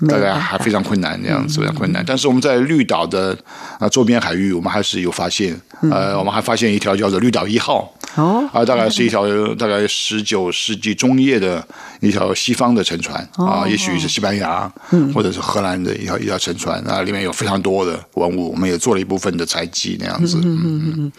[0.09, 2.03] 大概还非常困难，这样子非常困难。
[2.07, 3.37] 但是我们在绿岛的
[3.79, 5.61] 啊周边海域，我们还是有发现，
[5.91, 9.25] 呃，我们还发现一条叫做绿岛一号，哦，啊，大概是一条
[9.55, 11.67] 大概十九世纪中叶的
[12.01, 14.71] 一条西方的沉船啊，也许是西班牙，
[15.15, 20.39] 或者是荷兰的一条一条沉船啊，里面有非常多的文物，我们也做了一部分的采集，那样子。
[20.45, 21.13] 嗯嗯嗯。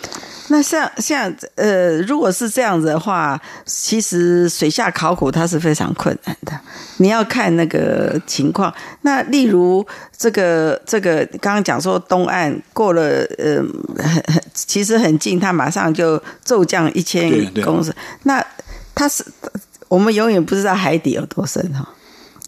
[0.47, 6.53] 那像像呃，如果是这样子的话，其实水下考古它是非常困难的。
[6.97, 8.71] 你要看那个情况。
[9.01, 13.60] 那例如这个这个，刚刚讲说东岸过了呃
[14.53, 17.29] 其实很近，它马上就骤降一千
[17.63, 17.93] 公尺。
[18.23, 18.45] 那
[18.93, 19.25] 它是
[19.87, 21.87] 我们永远不知道海底有多深哈。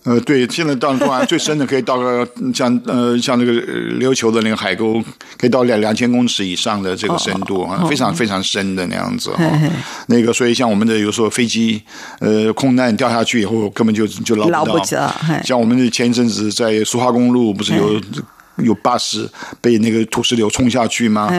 [0.04, 3.52] 呃，对，现在到东海最深的可以到个像呃像那个
[4.00, 5.04] 琉球的那个海沟，
[5.38, 9.44] 可以到两两千公尺以上的这个深度啊，非常非常深的那样子哈。
[10.08, 11.82] 那个，所以像我们的有时候飞机
[12.20, 14.82] 呃空难掉下去以后，根本就就捞不到。
[14.82, 14.86] 不
[15.46, 18.00] 像我们的前一阵子在苏花公路不是有。
[18.58, 19.30] 有巴士
[19.62, 21.32] 被那个土石流冲下去吗？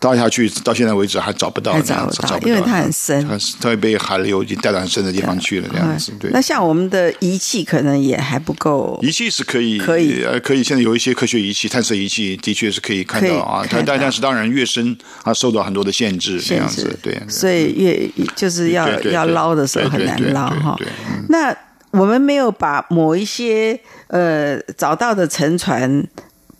[0.00, 3.26] 倒下去到现在为止还找不到，找不到，因为它很深，
[3.60, 6.12] 它会被海流已经带到很深的地方去了，这样子。
[6.18, 6.30] 对。
[6.32, 8.98] 那像我们的仪器可能也还不够。
[9.02, 10.62] 仪器是可以，可以，呃，可以。
[10.62, 13.64] 现在有一些科学仪器、探测仪器，的确是可以看到啊。
[13.70, 16.98] 但但是当然越深，它受到很多的限制，这样子。
[17.02, 17.20] 对。
[17.28, 20.76] 所以越就是要要捞的时候很难捞哈。
[21.28, 21.54] 那
[21.90, 26.06] 我们没有把某一些呃找到的沉船。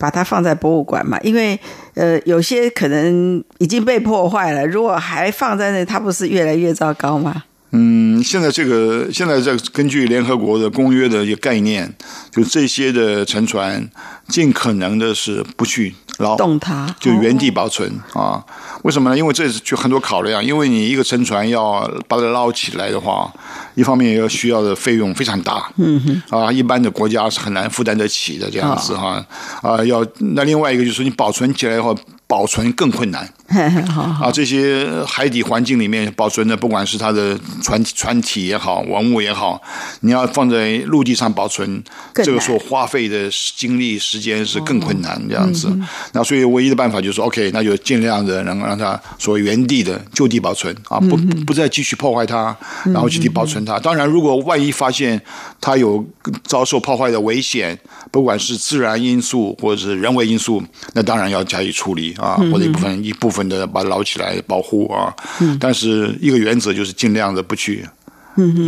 [0.03, 1.57] 把它放在博物馆嘛，因为
[1.95, 7.45] 呃，有些可能已经被破坏了，如果还放在那，它不是越来越糟糕吗？
[7.73, 11.93] 嗯，现在这个现在在根据联合国的公约的一个概念，
[12.31, 13.89] 就这些的沉船，
[14.29, 18.45] 尽可能的是不去捞动它，就原地保存、哦、啊。
[18.83, 19.17] 为什么呢？
[19.17, 23.33] 因为这是就很多考量，因为你一个沉船要把它捞起来的话。
[23.75, 29.25] 一方面要需要的费用非常大，嗯哼，啊，一般的国家是很难负担得起的这样子哈，
[29.63, 31.95] 啊，要那另外一个就是你保存起来的话。
[32.29, 33.31] 保存更困难，
[34.21, 39.61] 啊，这些海底环境里面保存的，不管是它的船船体也好，文物也好，
[40.01, 41.83] 你要放在陆地上保存，
[42.15, 45.69] 这个所花费的精力时间是更困难这样子。
[46.13, 53.79] 那所以唯一的办法就是说，OK，那就尽量的能让它所谓原地的就地保存啊，不不再继续破坏它，然后就地保存它。
[53.79, 55.21] 当然，如果万一发现
[55.61, 56.05] 它有
[56.45, 57.79] 遭受破坏的危险，
[58.11, 60.63] 不管是自然因素或者是人为因素，
[60.95, 62.15] 那当然要加以处理。
[62.23, 65.15] 啊，或者一部分一部分的把它捞起来保护啊，
[65.61, 67.87] 但是一个原则就是尽量的不去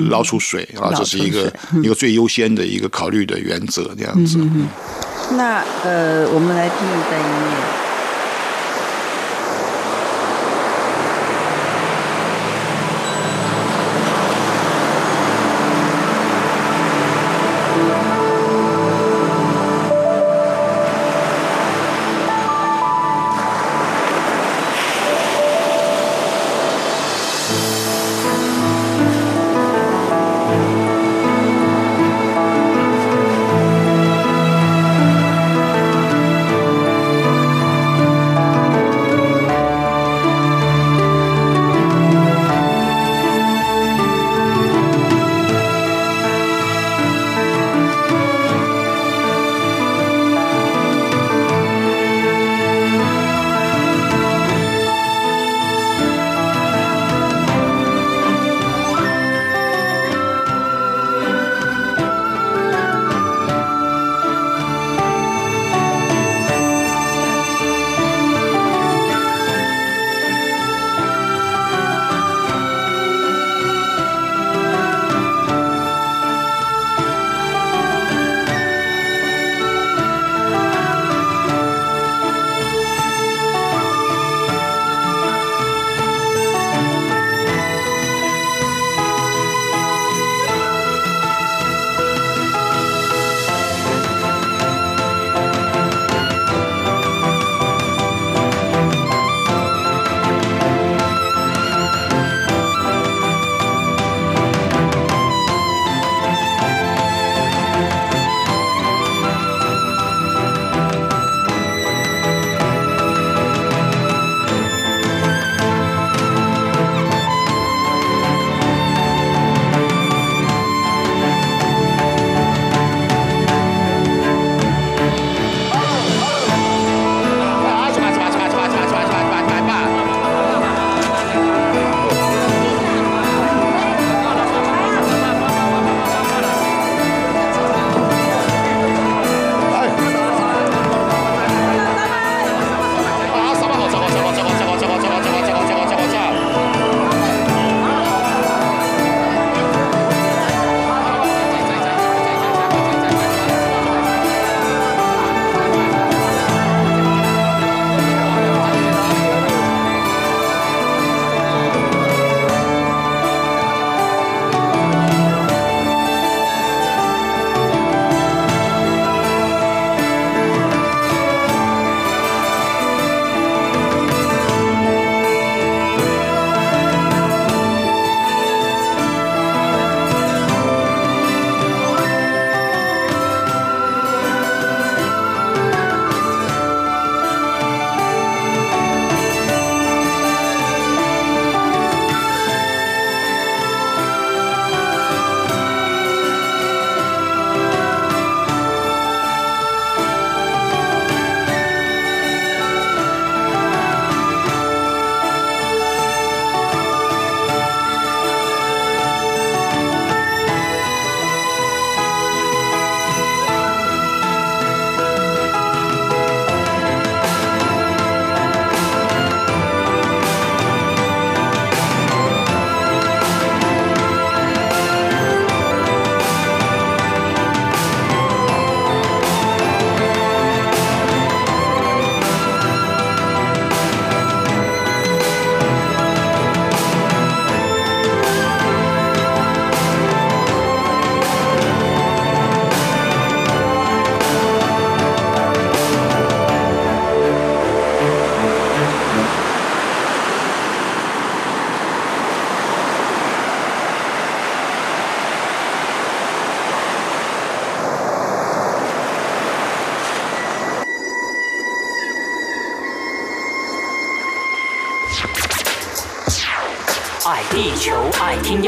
[0.08, 4.38] 捞出水啊，这是一个一个最优先的一个考虑的原则，这样子。
[5.36, 7.83] 那呃，我们来听一段音乐。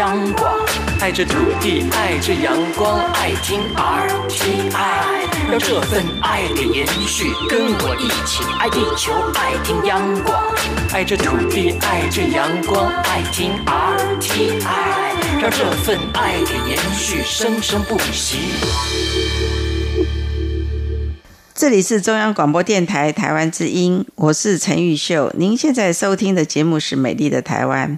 [0.07, 0.55] 央广，
[1.01, 4.71] 爱着土地，爱着阳光，爱听 RTI，
[5.51, 10.41] 让这份爱的延续，跟我一起爱地球，爱听央广，
[10.93, 18.39] 爱着土地，爱着阳光，爱听 RTI，让这份爱的延续，生生不息。
[21.53, 25.33] 这里是中央广播电台台湾之音，我是陈玉秀。
[25.37, 27.97] 您现在收听的节目是《美丽的台湾》。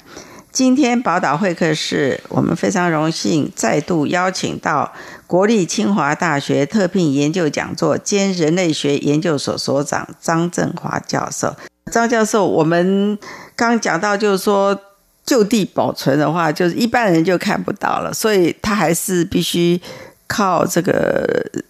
[0.59, 4.93] 今天宝岛会客室，我们非常荣幸再度邀请到
[5.25, 11.55] 国立清华大学特聘研究讲座兼人类学研究所所长张振华教授。
[11.93, 13.17] 张教授，我们
[13.55, 14.77] 刚讲到，就是说
[15.25, 19.81] 就地保存的话，就是一般人就看不到了，所以他还是必须
[20.27, 21.25] 靠这个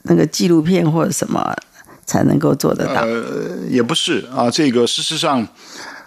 [0.04, 1.54] 那个纪录片或者什么。
[2.08, 3.02] 才能够做得到。
[3.02, 5.46] 呃，也不是啊，这个事实上，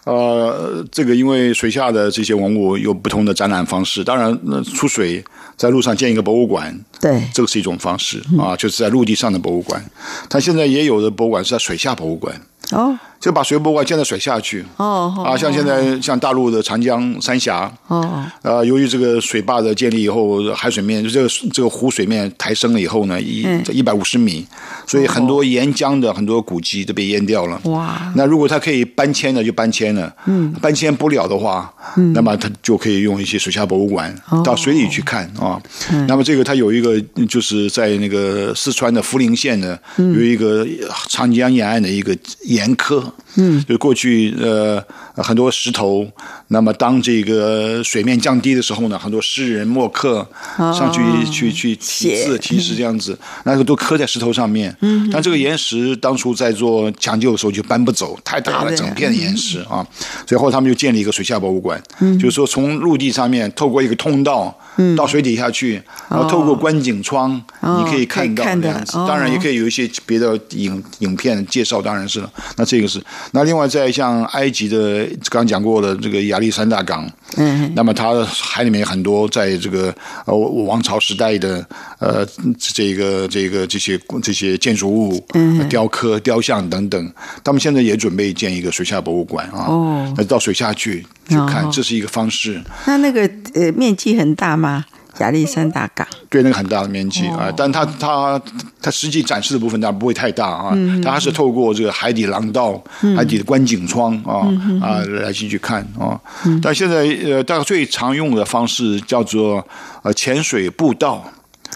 [0.05, 4.03] 呃，这个因为水下的这些文物有不同的展览方式。
[4.03, 5.23] 当然，那出水
[5.55, 9.83] 在路上建一个博物馆，对，这个是一种方式啊，就是在陆地上的博物馆。
[10.29, 12.35] 它现在也有的博物馆是在水下博物馆。
[12.71, 12.97] 哦。
[13.21, 24.43] 就把水博物馆建在水下去哦，啊，像现在像大陆的长江三峡哦，呃，由于这个水坝的建立以后，海水面这个这个湖水面抬升了以后呢，一一百五十米，
[24.87, 27.61] 所以很多沿江的很多古迹都被淹掉了。
[27.65, 28.11] 哇！
[28.15, 30.11] 那如果它可以搬迁的，就搬迁了。
[30.25, 34.11] 嗯，搬迁不了的话，嗯，那么它就可以用一些水下博物馆
[34.43, 35.61] 到水里去看啊。
[36.07, 36.99] 那么这个它有一个
[37.29, 40.65] 就是在那个四川的涪陵县呢，有一个
[41.07, 43.10] 长江沿岸的一个盐刻。
[43.35, 44.83] 嗯，就过去呃
[45.15, 46.07] 很多石头，
[46.47, 54.75] 那么当这个水面降低的时候呢，很多诗人墨客上去、哦、去去题字题诗这样子，那个都刻在石头上面。
[54.81, 59.85] 嗯，但这个岩石当初在做抢救的时候就搬不走，太大了，整片的岩石啊，
[60.25, 64.57] 最后他们就建立一个水下博物馆，嗯，就是说从陆地上面透过一个通道。
[64.95, 68.93] 到水底下去，然后透过观景窗，你可以看到这样子。
[68.93, 72.31] 当然，也可以有一些别的影影片介绍，当然是了。
[72.55, 72.99] 那这个是。
[73.31, 79.93] 那另外，在像埃及的刚讲过的这个亚历山大港，嗯，那么它海里面很多在这个
[80.25, 81.65] 呃王朝时代的
[81.99, 82.25] 呃
[82.57, 89.65] 这个这个这些这些建筑物、嗯雕刻、雕像等等，他们现在也准备建一个水下博物馆啊。
[89.67, 92.61] 哦，那到水下去去看，这是一个方式。
[92.85, 94.85] 那那个呃面积很大吗？
[95.21, 98.41] 亚历山大港对，那个很大的面积啊，哦、但它它
[98.81, 106.19] 它实际展示的部分当然不会太大啊，嗯、它还是透过这个海底廊道、嗯、海底的观景窗啊、嗯、啊来进去看啊。
[106.45, 109.65] 嗯、但现在呃，大概最常用的方式叫做
[110.03, 111.23] 呃潜水步道。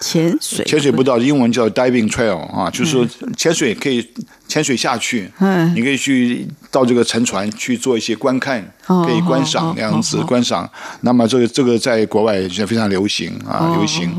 [0.01, 4.05] 潜水潜水步道，英文叫 diving trail 啊，就是说潜水可以
[4.47, 10.69] 潜水下去，嗯，你可以去到这个沉船去做一些观看，可以观赏那样子观赏。
[11.01, 14.13] 那么这个这个在国外也非常流行啊，流行。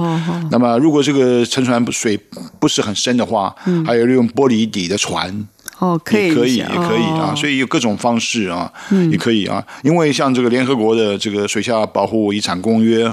[0.51, 2.19] 那么如果这个沉船水
[2.59, 3.55] 不是很深的话，
[3.85, 5.47] 还有利用玻璃底的船。
[5.79, 8.73] 哦，可以，也可以，也可以啊，所以有各种方式啊，
[9.11, 9.63] 也可以啊。
[9.83, 13.07] 因为像这个联合国的这个水下保护遗产公约，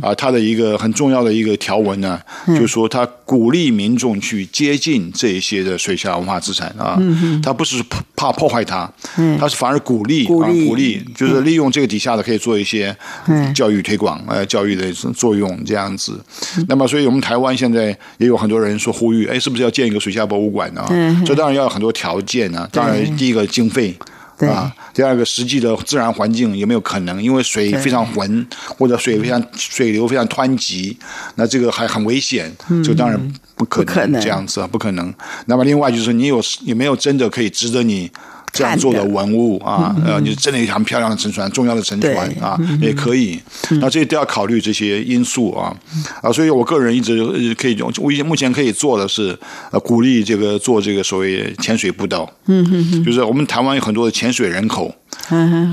[0.00, 6.96] 啊，它的一个很重要的一个条文呢，就是说它鼓励民众去接近这一些的水下文化资产啊，
[7.42, 7.82] 它不是
[8.14, 8.88] 怕破坏它，
[9.40, 12.96] 它是反而鼓励啊，鼓励就是利用这个底下的可以做一些
[13.52, 16.24] 教育推广呃教育的作用这样子。
[16.68, 17.86] 那么，所以我们台湾现在
[18.18, 20.86] 也有很多人说呼吁，哎，是不是要建一个水下博物馆呢？
[21.26, 21.92] 这当然要有很多。
[21.96, 22.68] 条件呢？
[22.70, 23.96] 当然，第一个经费
[24.40, 27.22] 啊，第二个实际的自然环境有没有可能？
[27.22, 30.98] 因为水非常浑，或者水非常水流非常湍急，
[31.36, 33.18] 那这个还很危险，就当然
[33.54, 35.12] 不可能这样子啊，不可能。
[35.46, 38.10] 那么另外就是你有有没有真的可以值得你？
[38.56, 43.38] 这样做的文物啊，呃，你真的一条漂亮的沉船，重要的沉船啊，也可以。
[43.80, 45.74] 那这些都要考虑这些因素啊，
[46.22, 49.38] 啊，所以我个人一直可以用，我目前可以做的是，
[49.70, 52.28] 呃，鼓励这个做这个所谓潜水步道。
[52.46, 54.94] 嗯嗯，就是我们台湾有很多的潜水人口，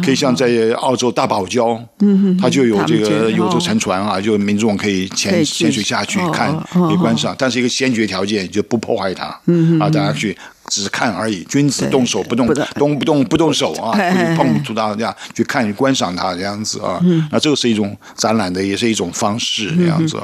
[0.03, 9.79] 可以像在澳洲大堡礁，嗯，它就有这个有这个沉船啊，就民众可以潜潜水下去看，可以观赏，但是一个先决条件就不破坏它，嗯。
[9.79, 10.35] 啊，大家去。
[10.73, 16.99] 只是看而已，君子动手不动动不动不动手啊，不去 碰触到这样去看观赏它这样子啊，
[17.31, 20.17] 那这个是一种展览的，也是一种方式这样子。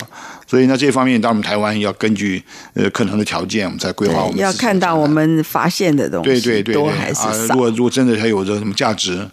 [0.50, 2.41] 所以呢，这方面，当然我们台湾要根据
[2.74, 7.30] 呃可能的条件，我们再规划我们要看到我们发现的东西，对对对，多还是少。
[7.30, 9.24] 啊、如果如果真的还有着什么价值，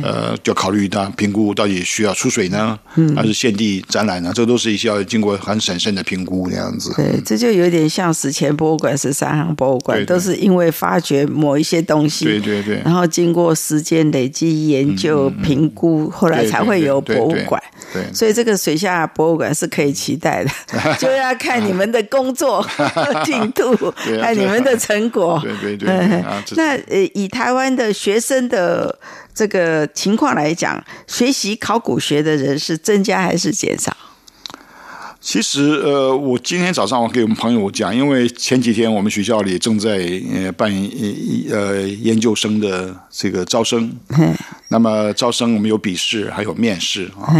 [0.00, 4.30] 呃，就考虑到评估到底需要出水呢，嗯、还是现地展览呢？
[4.32, 6.92] 这都是一些要经过很审慎的评估这样子。
[6.94, 17.60] 对，这就有点像史前博物馆、十三行博物馆，对对都是因为发掘某一些东西，对对对，然后经过时间累积研究、嗯、评估，后来才会有博物馆。
[17.60, 17.79] 对，
[18.12, 20.50] 所以这个水下博物馆是可以期待的，
[20.98, 22.66] 就要看你们的工作
[23.24, 25.40] 进度，看你们的成果。
[25.42, 25.88] 对对对。
[26.56, 28.98] 那呃，以台湾的学生的
[29.34, 33.96] 这个情况来讲，学习考古学的人是增加还是减少？
[35.22, 39.98] 其实呃，我今天早上我给我们朋友讲，因为前几天我们学校里正在
[40.34, 40.72] 呃办
[41.50, 43.92] 呃研究生的这个招生，
[44.68, 47.36] 那么招生我们有笔试，还有面试啊。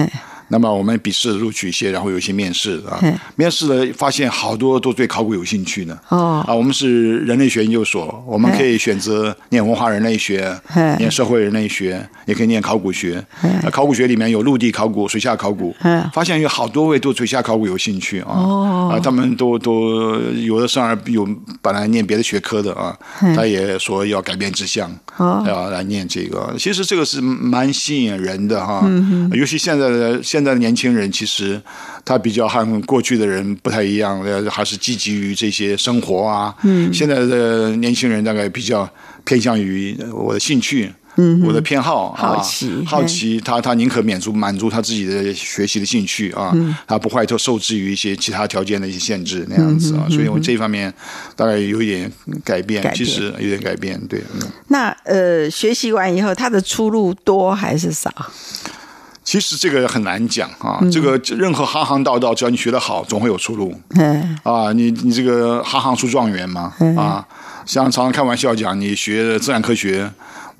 [0.51, 3.01] 那么我们笔试录取一些，然后有一些面试啊。
[3.37, 5.99] 面试的发现好多都对考古有兴趣呢。
[6.09, 6.45] 哦。
[6.47, 10.55] 啊，我们是人类学研究所，我们可以选择念文化人类学，
[10.99, 13.25] 念社会人类学，也可以念考古学。
[13.41, 15.75] 啊，考古学里面有陆地考古、水下考古。
[16.13, 18.35] 发现有好多位对水下考古有兴趣啊。
[18.35, 18.91] 哦。
[18.93, 21.29] 啊，他们都都有的甚而有
[21.63, 22.97] 本来念别的学科的啊，
[23.37, 26.53] 他也说要改变志向，要来念这个。
[26.59, 28.83] 其实这个是蛮吸引人的哈。
[28.85, 29.31] 嗯。
[29.33, 31.61] 尤其现在的现现在的年轻人其实
[32.03, 36.55] 他比较和过去的人不太一样，还是积极于这些生活啊。
[36.63, 38.89] 嗯，现在的年轻人大概比较
[39.23, 43.39] 偏向于我的兴趣，嗯，我的偏好，好奇，好奇。
[43.39, 50.07] 他他宁可满足满足他自己的学习的兴趣啊，嗯，他不会就受制于一些其他条件的一些限制那样子啊。
[50.09, 50.91] 所以我这方面
[51.37, 52.11] 大概有一点
[52.43, 54.01] 改变，其实有点改变。
[54.09, 54.23] 对，
[54.69, 58.11] 那呃，学习完以后，他的出路多还是少？
[59.31, 63.73] 其实这个很难讲啊，这个任何行行道道，只要你学得好，总会有出路。
[63.91, 67.25] 嗯，啊，你你这个行行出状元嘛，啊，
[67.65, 70.11] 像常常开玩笑讲，你学自然科学。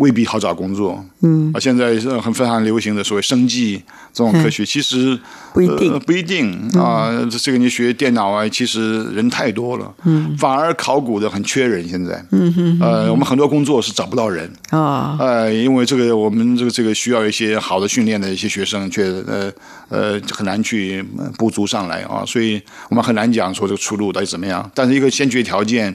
[0.01, 3.77] 未必好找工作，嗯，啊，现在是很非常流行的所谓生计
[4.15, 5.19] 这种科学，其实
[5.53, 6.51] 不一定，不一定。
[6.71, 7.13] 啊。
[7.43, 11.87] 这个你学电脑啊，其实人太多了，嗯，反而考古的很缺人。
[11.87, 14.51] 现在，嗯哼，呃，我们很多工作是找不到人。
[14.71, 19.53] 啊，呃，因为这个我们这个这个需要一些好的训练的一些学生，却呃
[19.91, 21.05] 呃很难去
[21.37, 24.71] 补足上来啊，所以我们很难讲说这个出路到底怎么样。
[24.75, 25.95] 但是一个先决条件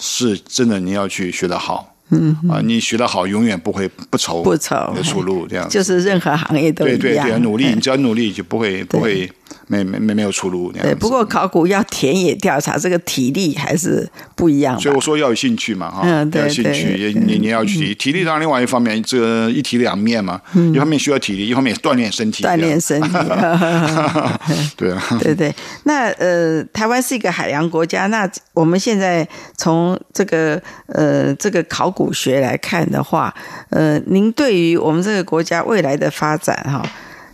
[0.00, 1.95] 是真的，你要去学得好。
[2.10, 6.98] 嗯啊，你学得好，永远不会不愁不愁出路，这样就是任何行业都一样。
[7.00, 9.30] 对对对，努力，你只要努力，就不会不会
[9.66, 10.70] 没没没没有出路。
[10.72, 14.78] 对，不过考古要田野调查，这个体力还是不一样。
[14.80, 20.40] 所以我说要有兴趣嘛，哈，嗯，对，兴趣，你你要去体力，当然另外一方面，这个一体两面嘛，
[20.72, 23.08] 一方面需要体力，一方面锻炼身体，锻炼身体。
[24.76, 25.54] 对啊， 对对。
[25.84, 33.34] 那呃，台湾是一个海洋国家，那我们现在从这个呃这个考古学来看的话，
[33.70, 36.82] 呃，您对于我们这个国家未来的发展，哈，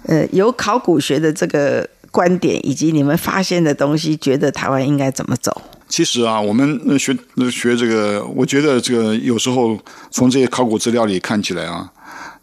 [0.07, 5.62] 呃，有考古学的这个观点，以及你们发现的东西，觉得台湾应该怎么走？
[5.88, 7.12] 其实啊，我们学
[7.50, 9.76] 学这个，我觉得这个有时候
[10.10, 11.90] 从这些考古资料里看起来啊，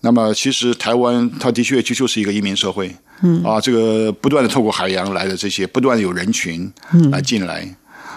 [0.01, 6.69] 那么其实台湾它的确就就是一个移民社会，嗯啊，这个不断的透过海洋来的这些，不断的有人群
[7.11, 7.61] 来进来。
[7.63, 7.75] 嗯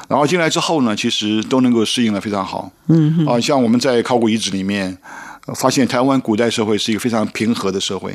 [0.08, 2.70] 然后进来之后呢，其实都能够适应的非常好。
[2.88, 4.98] 嗯，啊，像我们在考古遗址里面。
[5.54, 8.14] 发现台湾古代社会是一个非常平和的社会，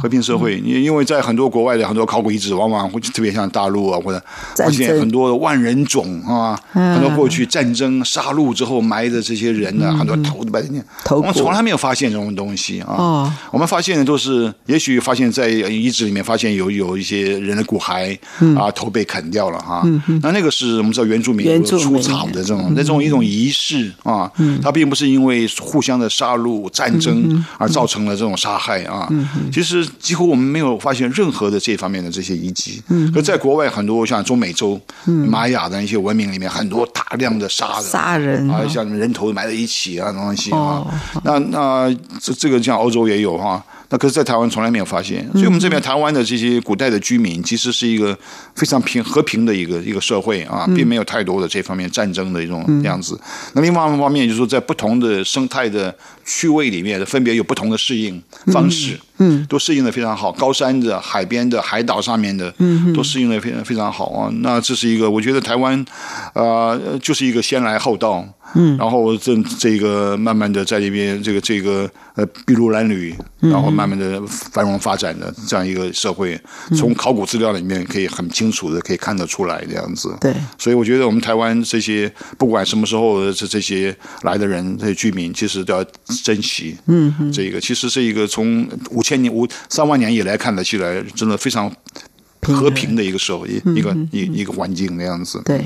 [0.00, 0.56] 和平社会。
[0.58, 4.24] 因因为在很多国外的很多考古遗址，往往会特别像大陆啊，或者
[4.56, 11.14] 发现很多万人冢啊，很多过去战争杀戮之后埋的这些人呢，很多头都摆在那。
[11.14, 13.30] 我们从来没有发现这种东西啊。
[13.50, 18.18] 我们发现的都是，也许发现在遗址里面发现有有一些人的骨骸
[18.58, 19.82] 啊，头被砍掉了哈。
[20.22, 24.32] 那那个是我们知道原住民出草的这种那种一种仪式啊，
[24.62, 26.37] 它并不是因为互相的杀。
[26.38, 29.08] 路战争而造成了这种杀害啊，
[29.52, 32.82] 其实几乎我们没有发现任何的这方面的这些遗迹。
[32.88, 40.58] 嗯，可在国外很多像中美洲、嗯、玛雅的一些文明里面，很多大量的杀人，杀人啊，像人头埋在一起啊，东西啊。
[40.58, 40.86] 哦、
[41.24, 43.62] 那那这这个像欧洲也有哈。
[43.90, 48.16] 那可是，在台湾从来没有发现，所以我们这边台湾的这些古代的居民，其实是一个
[48.54, 53.18] 非常平和平的一个一个社会啊，并没有太多的这方面战争的一种样子。
[53.54, 55.94] 那另外一方面，就是说，在不同的生态的
[56.26, 58.22] 趣味里面，分别有不同的适应
[58.52, 58.98] 方式。
[59.18, 60.32] 嗯，都适应的非常好。
[60.32, 64.30] 高山的、海边的、海岛上面的，嗯，都适应的非常非常好啊。
[64.40, 65.78] 那这是一个，我觉得台湾，
[66.32, 68.26] 啊、呃，就是一个先来后到。
[68.54, 76.40] 嗯，然后这这个慢慢的在这边这个这个呃筚路蓝缕，然后慢慢的繁荣发展的这样一个社会，
[76.74, 80.16] 从考古资料里面可以很清楚的可以看得出来这样子。
[80.18, 85.84] 对，所以我觉得我们台湾这些不管什么时候这这些来的人这些居民，其实都要
[86.24, 86.74] 珍惜。
[86.86, 91.72] 嗯，这个其实是一个从五千年五三万年以来看得起来，真的非常
[92.42, 95.40] 和平的一个社会，一个一一个环境那样子。
[95.46, 95.64] 对。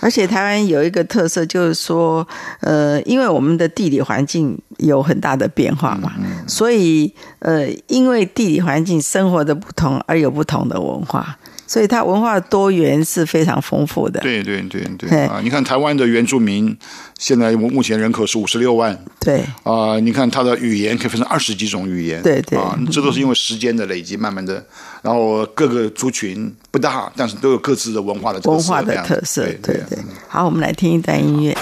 [0.00, 2.28] 而且台湾有一个特色，就是说，
[2.60, 6.12] 呃，因为我们的地理环境有很大的变化嘛，
[6.46, 11.38] 所以，呃，因为地理环境生活的不同，而有不同的文化。
[11.66, 14.20] 所以它文化多元是非常丰富的。
[14.20, 15.40] 对对对对啊！
[15.42, 16.76] 你看台湾的原住民，
[17.18, 18.98] 现在目前人口是五十六万。
[19.18, 22.22] 对啊，你看它的语言可以分成二十几种语言。
[22.22, 24.64] 对对啊，这都是因为时间的累积，慢慢的，
[25.02, 29.44] 然后各个族群不大，但是都有各自的文化的文化的特色。
[29.44, 29.98] 对对对。
[30.28, 31.56] 好，我们来听一段音乐。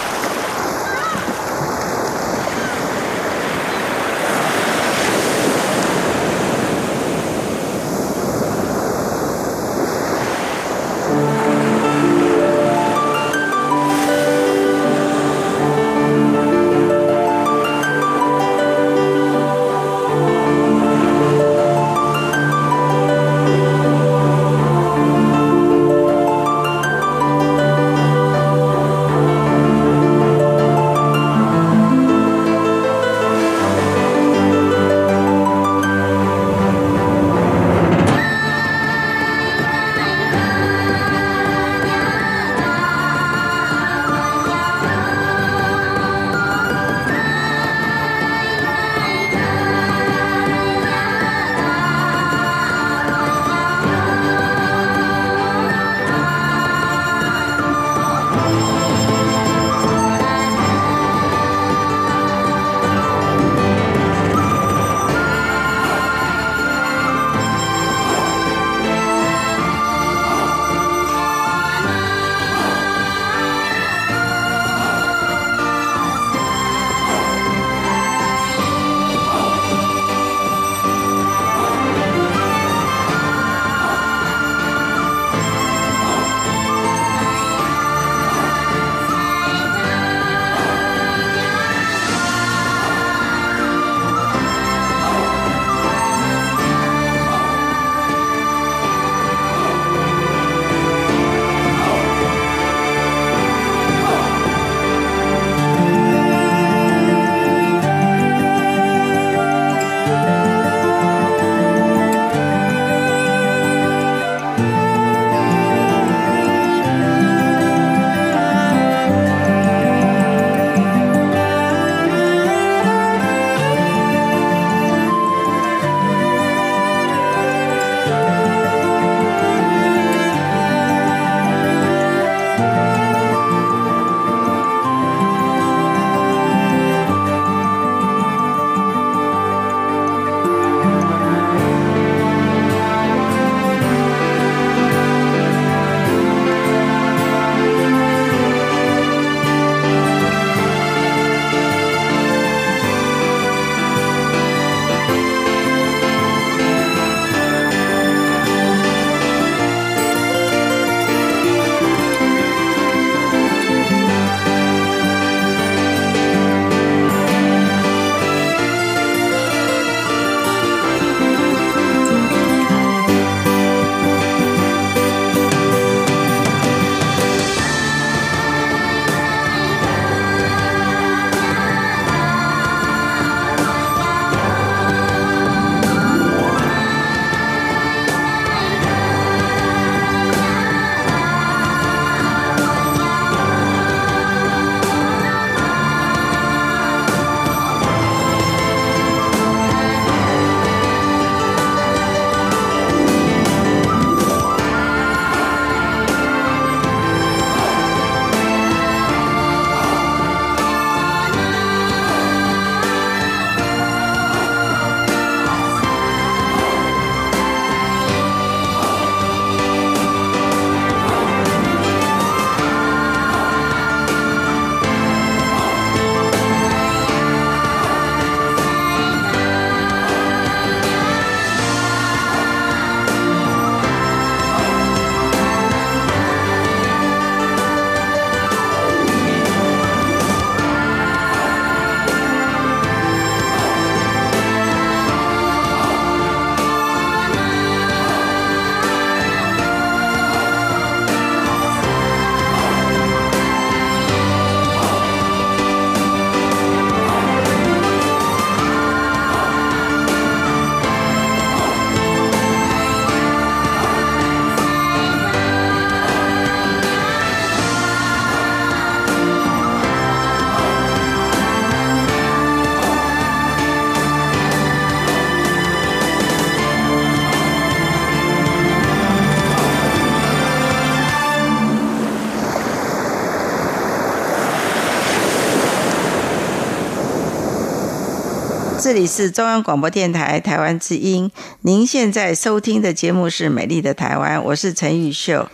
[289.02, 291.28] 里是中央广播电台台湾之音，
[291.62, 295.48] 您现在收听的节目是《美丽的台湾》，我是陈玉秀。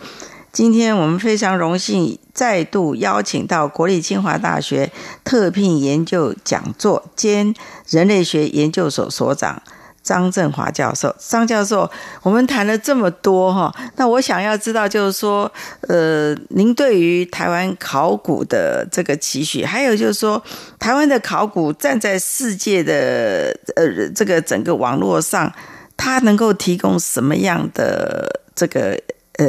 [0.51, 4.91] 今天我们非常荣幸再度邀请到国立清华大学
[5.23, 7.55] 特聘研究讲座兼
[7.87, 9.63] 人类学研究所所长。
[10.09, 11.87] 张振华教授，张教授，
[12.23, 15.51] 我们谈了这么多哈，那我想要知道，就是说，
[15.81, 20.41] 呃，您对于台湾考古的这个期许，还有就是说，
[20.79, 25.53] 台湾的考古站在世界的呃这个整个网络上，
[25.95, 28.99] 它能够提供什么样的这个
[29.37, 29.45] 呃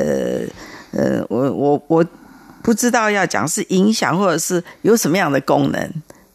[0.92, 2.04] 呃，我我我
[2.62, 5.90] 不知道要讲是影响，或者是有什么样的功能。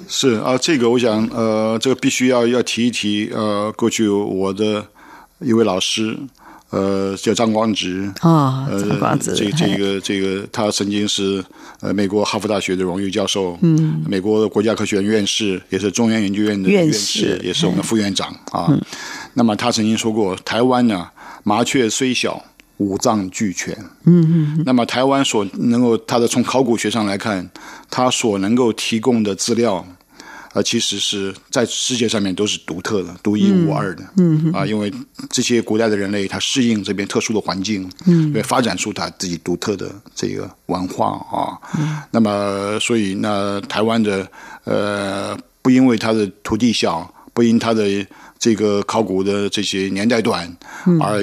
[0.07, 4.85] 是啊，这个我想，呃，这个必须要要提一提，呃，过去我的
[5.39, 6.17] 一位老师，
[6.69, 11.43] 呃，叫张光直，哦，张光直，呃、这这个这个，他曾经是
[11.81, 18.67] 呃美国哈佛大学的荣誉教授，嗯，美国国家科学院院士，也是中央研究院的院士，也是我们的副院长啊。
[18.69, 18.81] 嗯、
[19.33, 21.07] 那么他曾经说过，台湾呢，
[21.43, 22.43] 麻雀虽小，
[22.77, 23.73] 五脏俱全，
[24.05, 24.63] 嗯嗯。
[24.65, 27.49] 那么台湾所能够，他的从考古学上来看，
[27.89, 29.85] 他所能够提供的资料。
[30.55, 34.03] 呃，其实是在世界上面都是独特的、独一无二的。
[34.15, 34.89] 嗯，啊，因为
[35.29, 41.59] 这些古代的人类，他适应这边特殊的环境，嗯，会发展出他自己独特的这个文化啊。
[41.77, 44.25] 嗯，那么，所以那台湾的
[44.63, 47.83] 呃，不因为它的土地小，不因它的
[48.39, 50.49] 这个考古的这些年代短，
[51.01, 51.21] 而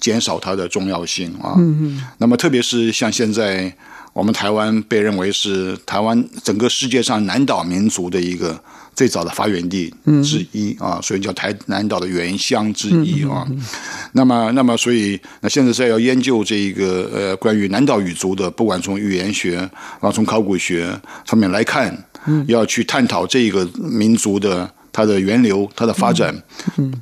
[0.00, 1.54] 减少它的重要性啊。
[1.58, 2.04] 嗯嗯。
[2.18, 3.72] 那么，特别是像现在。
[4.14, 8.58] 我们台湾被认为是台湾整个世界上南岛民族的一个
[8.94, 9.92] 最早的发源地
[10.22, 13.44] 之一啊，所以叫台南岛的原乡之一啊。
[14.12, 21.92] 那么，那么，所以那现在是要研究这一个呃关于南岛语族的，不管从语言学啊，从考古学方面来看，
[22.46, 24.70] 要去探讨这个民族的。
[24.94, 26.32] 它的源流，它的发展，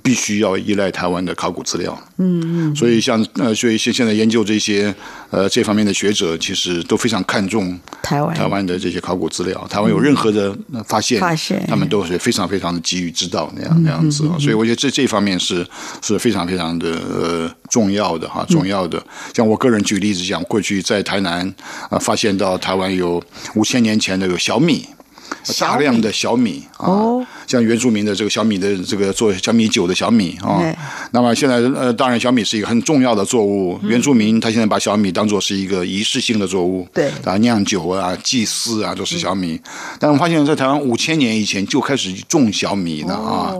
[0.03, 1.93] 必须要依赖台湾的考古资料。
[2.17, 4.93] 嗯嗯，所以像呃，所以现现在研究这些
[5.29, 9.67] 呃这方面的学者，其实都非常看重台湾台湾的这些考古资料。
[9.69, 14.25] 台湾有任何的发现，发现他们都是非常非常的急于知道那样那样子。
[14.41, 15.67] 所以我觉得这这方面是
[16.01, 19.05] 是非常非常的呃重要的哈，重要的。
[19.35, 21.47] 像我个人举例子讲，过去在台南
[21.91, 23.23] 啊，发现到台湾有
[23.55, 24.89] 五千年前的有小米。
[25.59, 30.75] 大量的小米啊，哦、像原住民的这个小米的这个做小米酒的小米啊，对
[31.11, 39.53] 那么现在呃，当然小米是一个很重要的作物，嗯、原住民他现在把小米当做是一个仪式性的作物，对啊，酿酒啊、祭祀啊都是小米。
[39.53, 43.53] 嗯、但我发现，在台湾五千年以前就开始种小米了啊。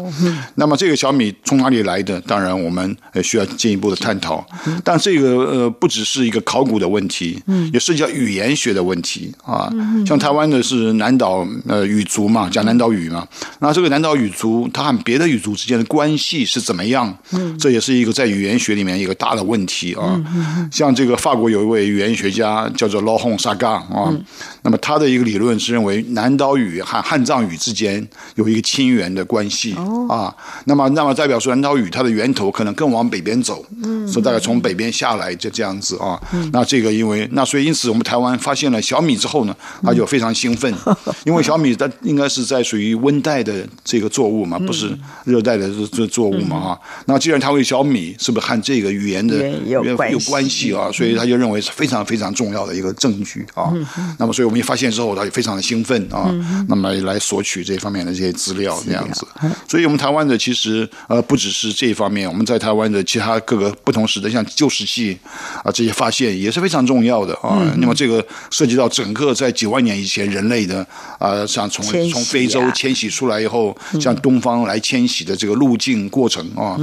[0.55, 2.19] 那么这个小米从哪里来的？
[2.23, 4.43] 当然我们需要进一步的探讨。
[4.67, 9.69] 嗯、但这个呃，不只是一个考古的问题，嗯，也涉及到语言学的问题啊。
[9.75, 11.47] 嗯、像台湾的是南岛。
[11.67, 13.27] 呃，语族嘛，讲南岛语嘛。
[13.59, 17.17] 那这个南岛语族，它和别的语族之间的关系是怎么样？
[17.33, 20.23] 嗯，这也是一个在语言学里面一个大的问题啊。
[20.35, 24.25] 嗯、像这个法国有一位语言学家叫做 Laurent Sagat 啊，嗯、
[24.63, 28.07] 那么他的一个理论是认为南岛语和汉藏语之间
[28.37, 30.35] 有一个亲缘的关系、哦、啊。
[30.65, 36.21] 那么，那么代表说南岛语它的源头可能更往北边走，嗯，所以大概从北边下来就这样子啊。
[36.33, 46.79] 嗯、那这个因为那所以因此我们台湾发现了小米之后呢，他就非常兴奋，嗯、 因为小米它应该是在属于温带的这个作物嘛，不是热带的这这作物嘛啊。
[47.07, 49.97] 那既然它为小米，是不是和这个语言的有有
[50.29, 50.91] 关系啊？
[50.93, 53.73] 所以他就认为是非常非常重要的一个证据啊。
[54.19, 56.31] 那么，所以我们一发现之后，他就非常的兴奋啊。
[56.69, 59.27] 那么来索取这方面的这些资料这样子。
[59.69, 65.19] 所以我们台湾的其实呃不只是这一方面，我们在台湾的其他各个不同时的像旧石器
[65.65, 67.61] 啊这些发现也是非常重要的啊。
[67.79, 70.87] 那么这个涉及到整个在几万年以前人类的
[71.19, 73.52] 啊像从从非洲迁徙出来以后，
[74.01, 76.79] 向东方来迁徙的这个路径过程啊，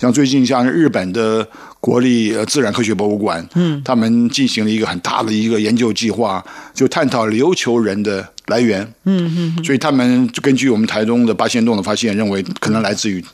[0.00, 1.46] 像最近像日本的
[1.80, 13.24] 国立自然科学博物馆，嗯，他们进行了一个很大的一个研究计划，就探讨琉球人的来源，嗯嗯，所以他们根据我们台东的八仙洞的发现，认为可能来自于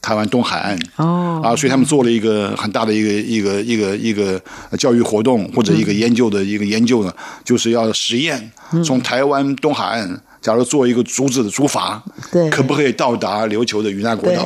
[0.00, 4.40] 台湾东海岸，哦，啊，所以他们做了一个很大的一个一个一个一个
[4.78, 7.12] 教育活动或者一个研究的一个研究呢，
[7.44, 8.50] 就是要实验
[8.84, 10.20] 从台湾东海岸。
[10.42, 11.98] 假如做一个竹子的竹筏，
[12.32, 14.42] 对，可不可以到达琉球的与那国岛？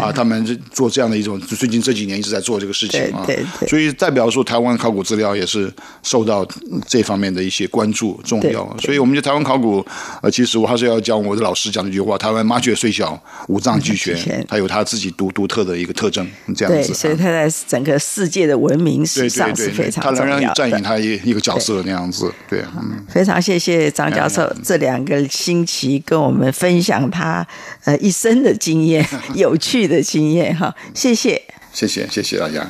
[0.00, 3.22] 啊，他们做这样的一种，最近这几年一直在做这个事情啊。
[3.26, 3.68] 对对。
[3.68, 5.70] 所以代表说，台湾考古资料也是
[6.02, 6.46] 受到
[6.86, 8.74] 这方面的一些关注重要。
[8.80, 9.84] 所以我们就台湾考古，
[10.22, 16.26] 呃，其实我还是要讲我的老师讲的一句话：台湾麻雀虽小，五脏俱全，它有它自己独独特的一个特征。
[16.56, 16.88] 这样子。
[16.88, 20.40] 对，所以它在整个世界的文明史上是非常重要的。
[20.40, 22.32] 它仍然占领它一一个角色那样子。
[22.48, 23.04] 对，嗯。
[23.10, 25.22] 非常谢谢张教授这两个。
[25.34, 27.46] 新奇，跟我们分享他
[27.84, 29.04] 呃一生的经验，
[29.34, 30.74] 有趣的经验哈。
[30.94, 32.64] 谢谢，谢谢，谢谢大家。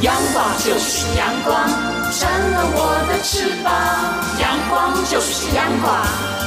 [0.00, 1.68] 阳光就是阳光，
[2.12, 3.70] 成了我的翅膀。
[4.40, 6.06] 阳光就是阳光，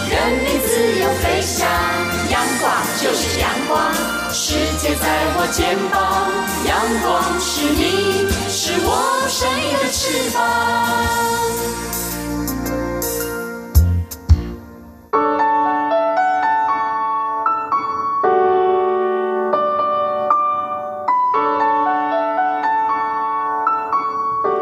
[0.09, 1.67] 任你自由飞翔。
[2.29, 2.71] 阳光
[3.01, 3.93] 就是阳光，
[4.31, 6.31] 世界在我肩膀。
[6.67, 6.71] 阳
[7.03, 10.39] 光是你，是我生命的翅膀。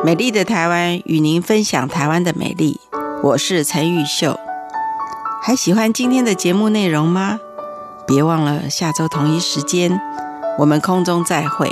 [0.09, 2.79] 美丽的台湾与您分享台湾的美丽，
[3.21, 4.39] 我是陈玉秀。
[5.39, 7.39] 还喜欢今天的节目内容吗？
[8.07, 10.01] 别忘了下周同一时间，
[10.57, 11.69] 我们空中再会。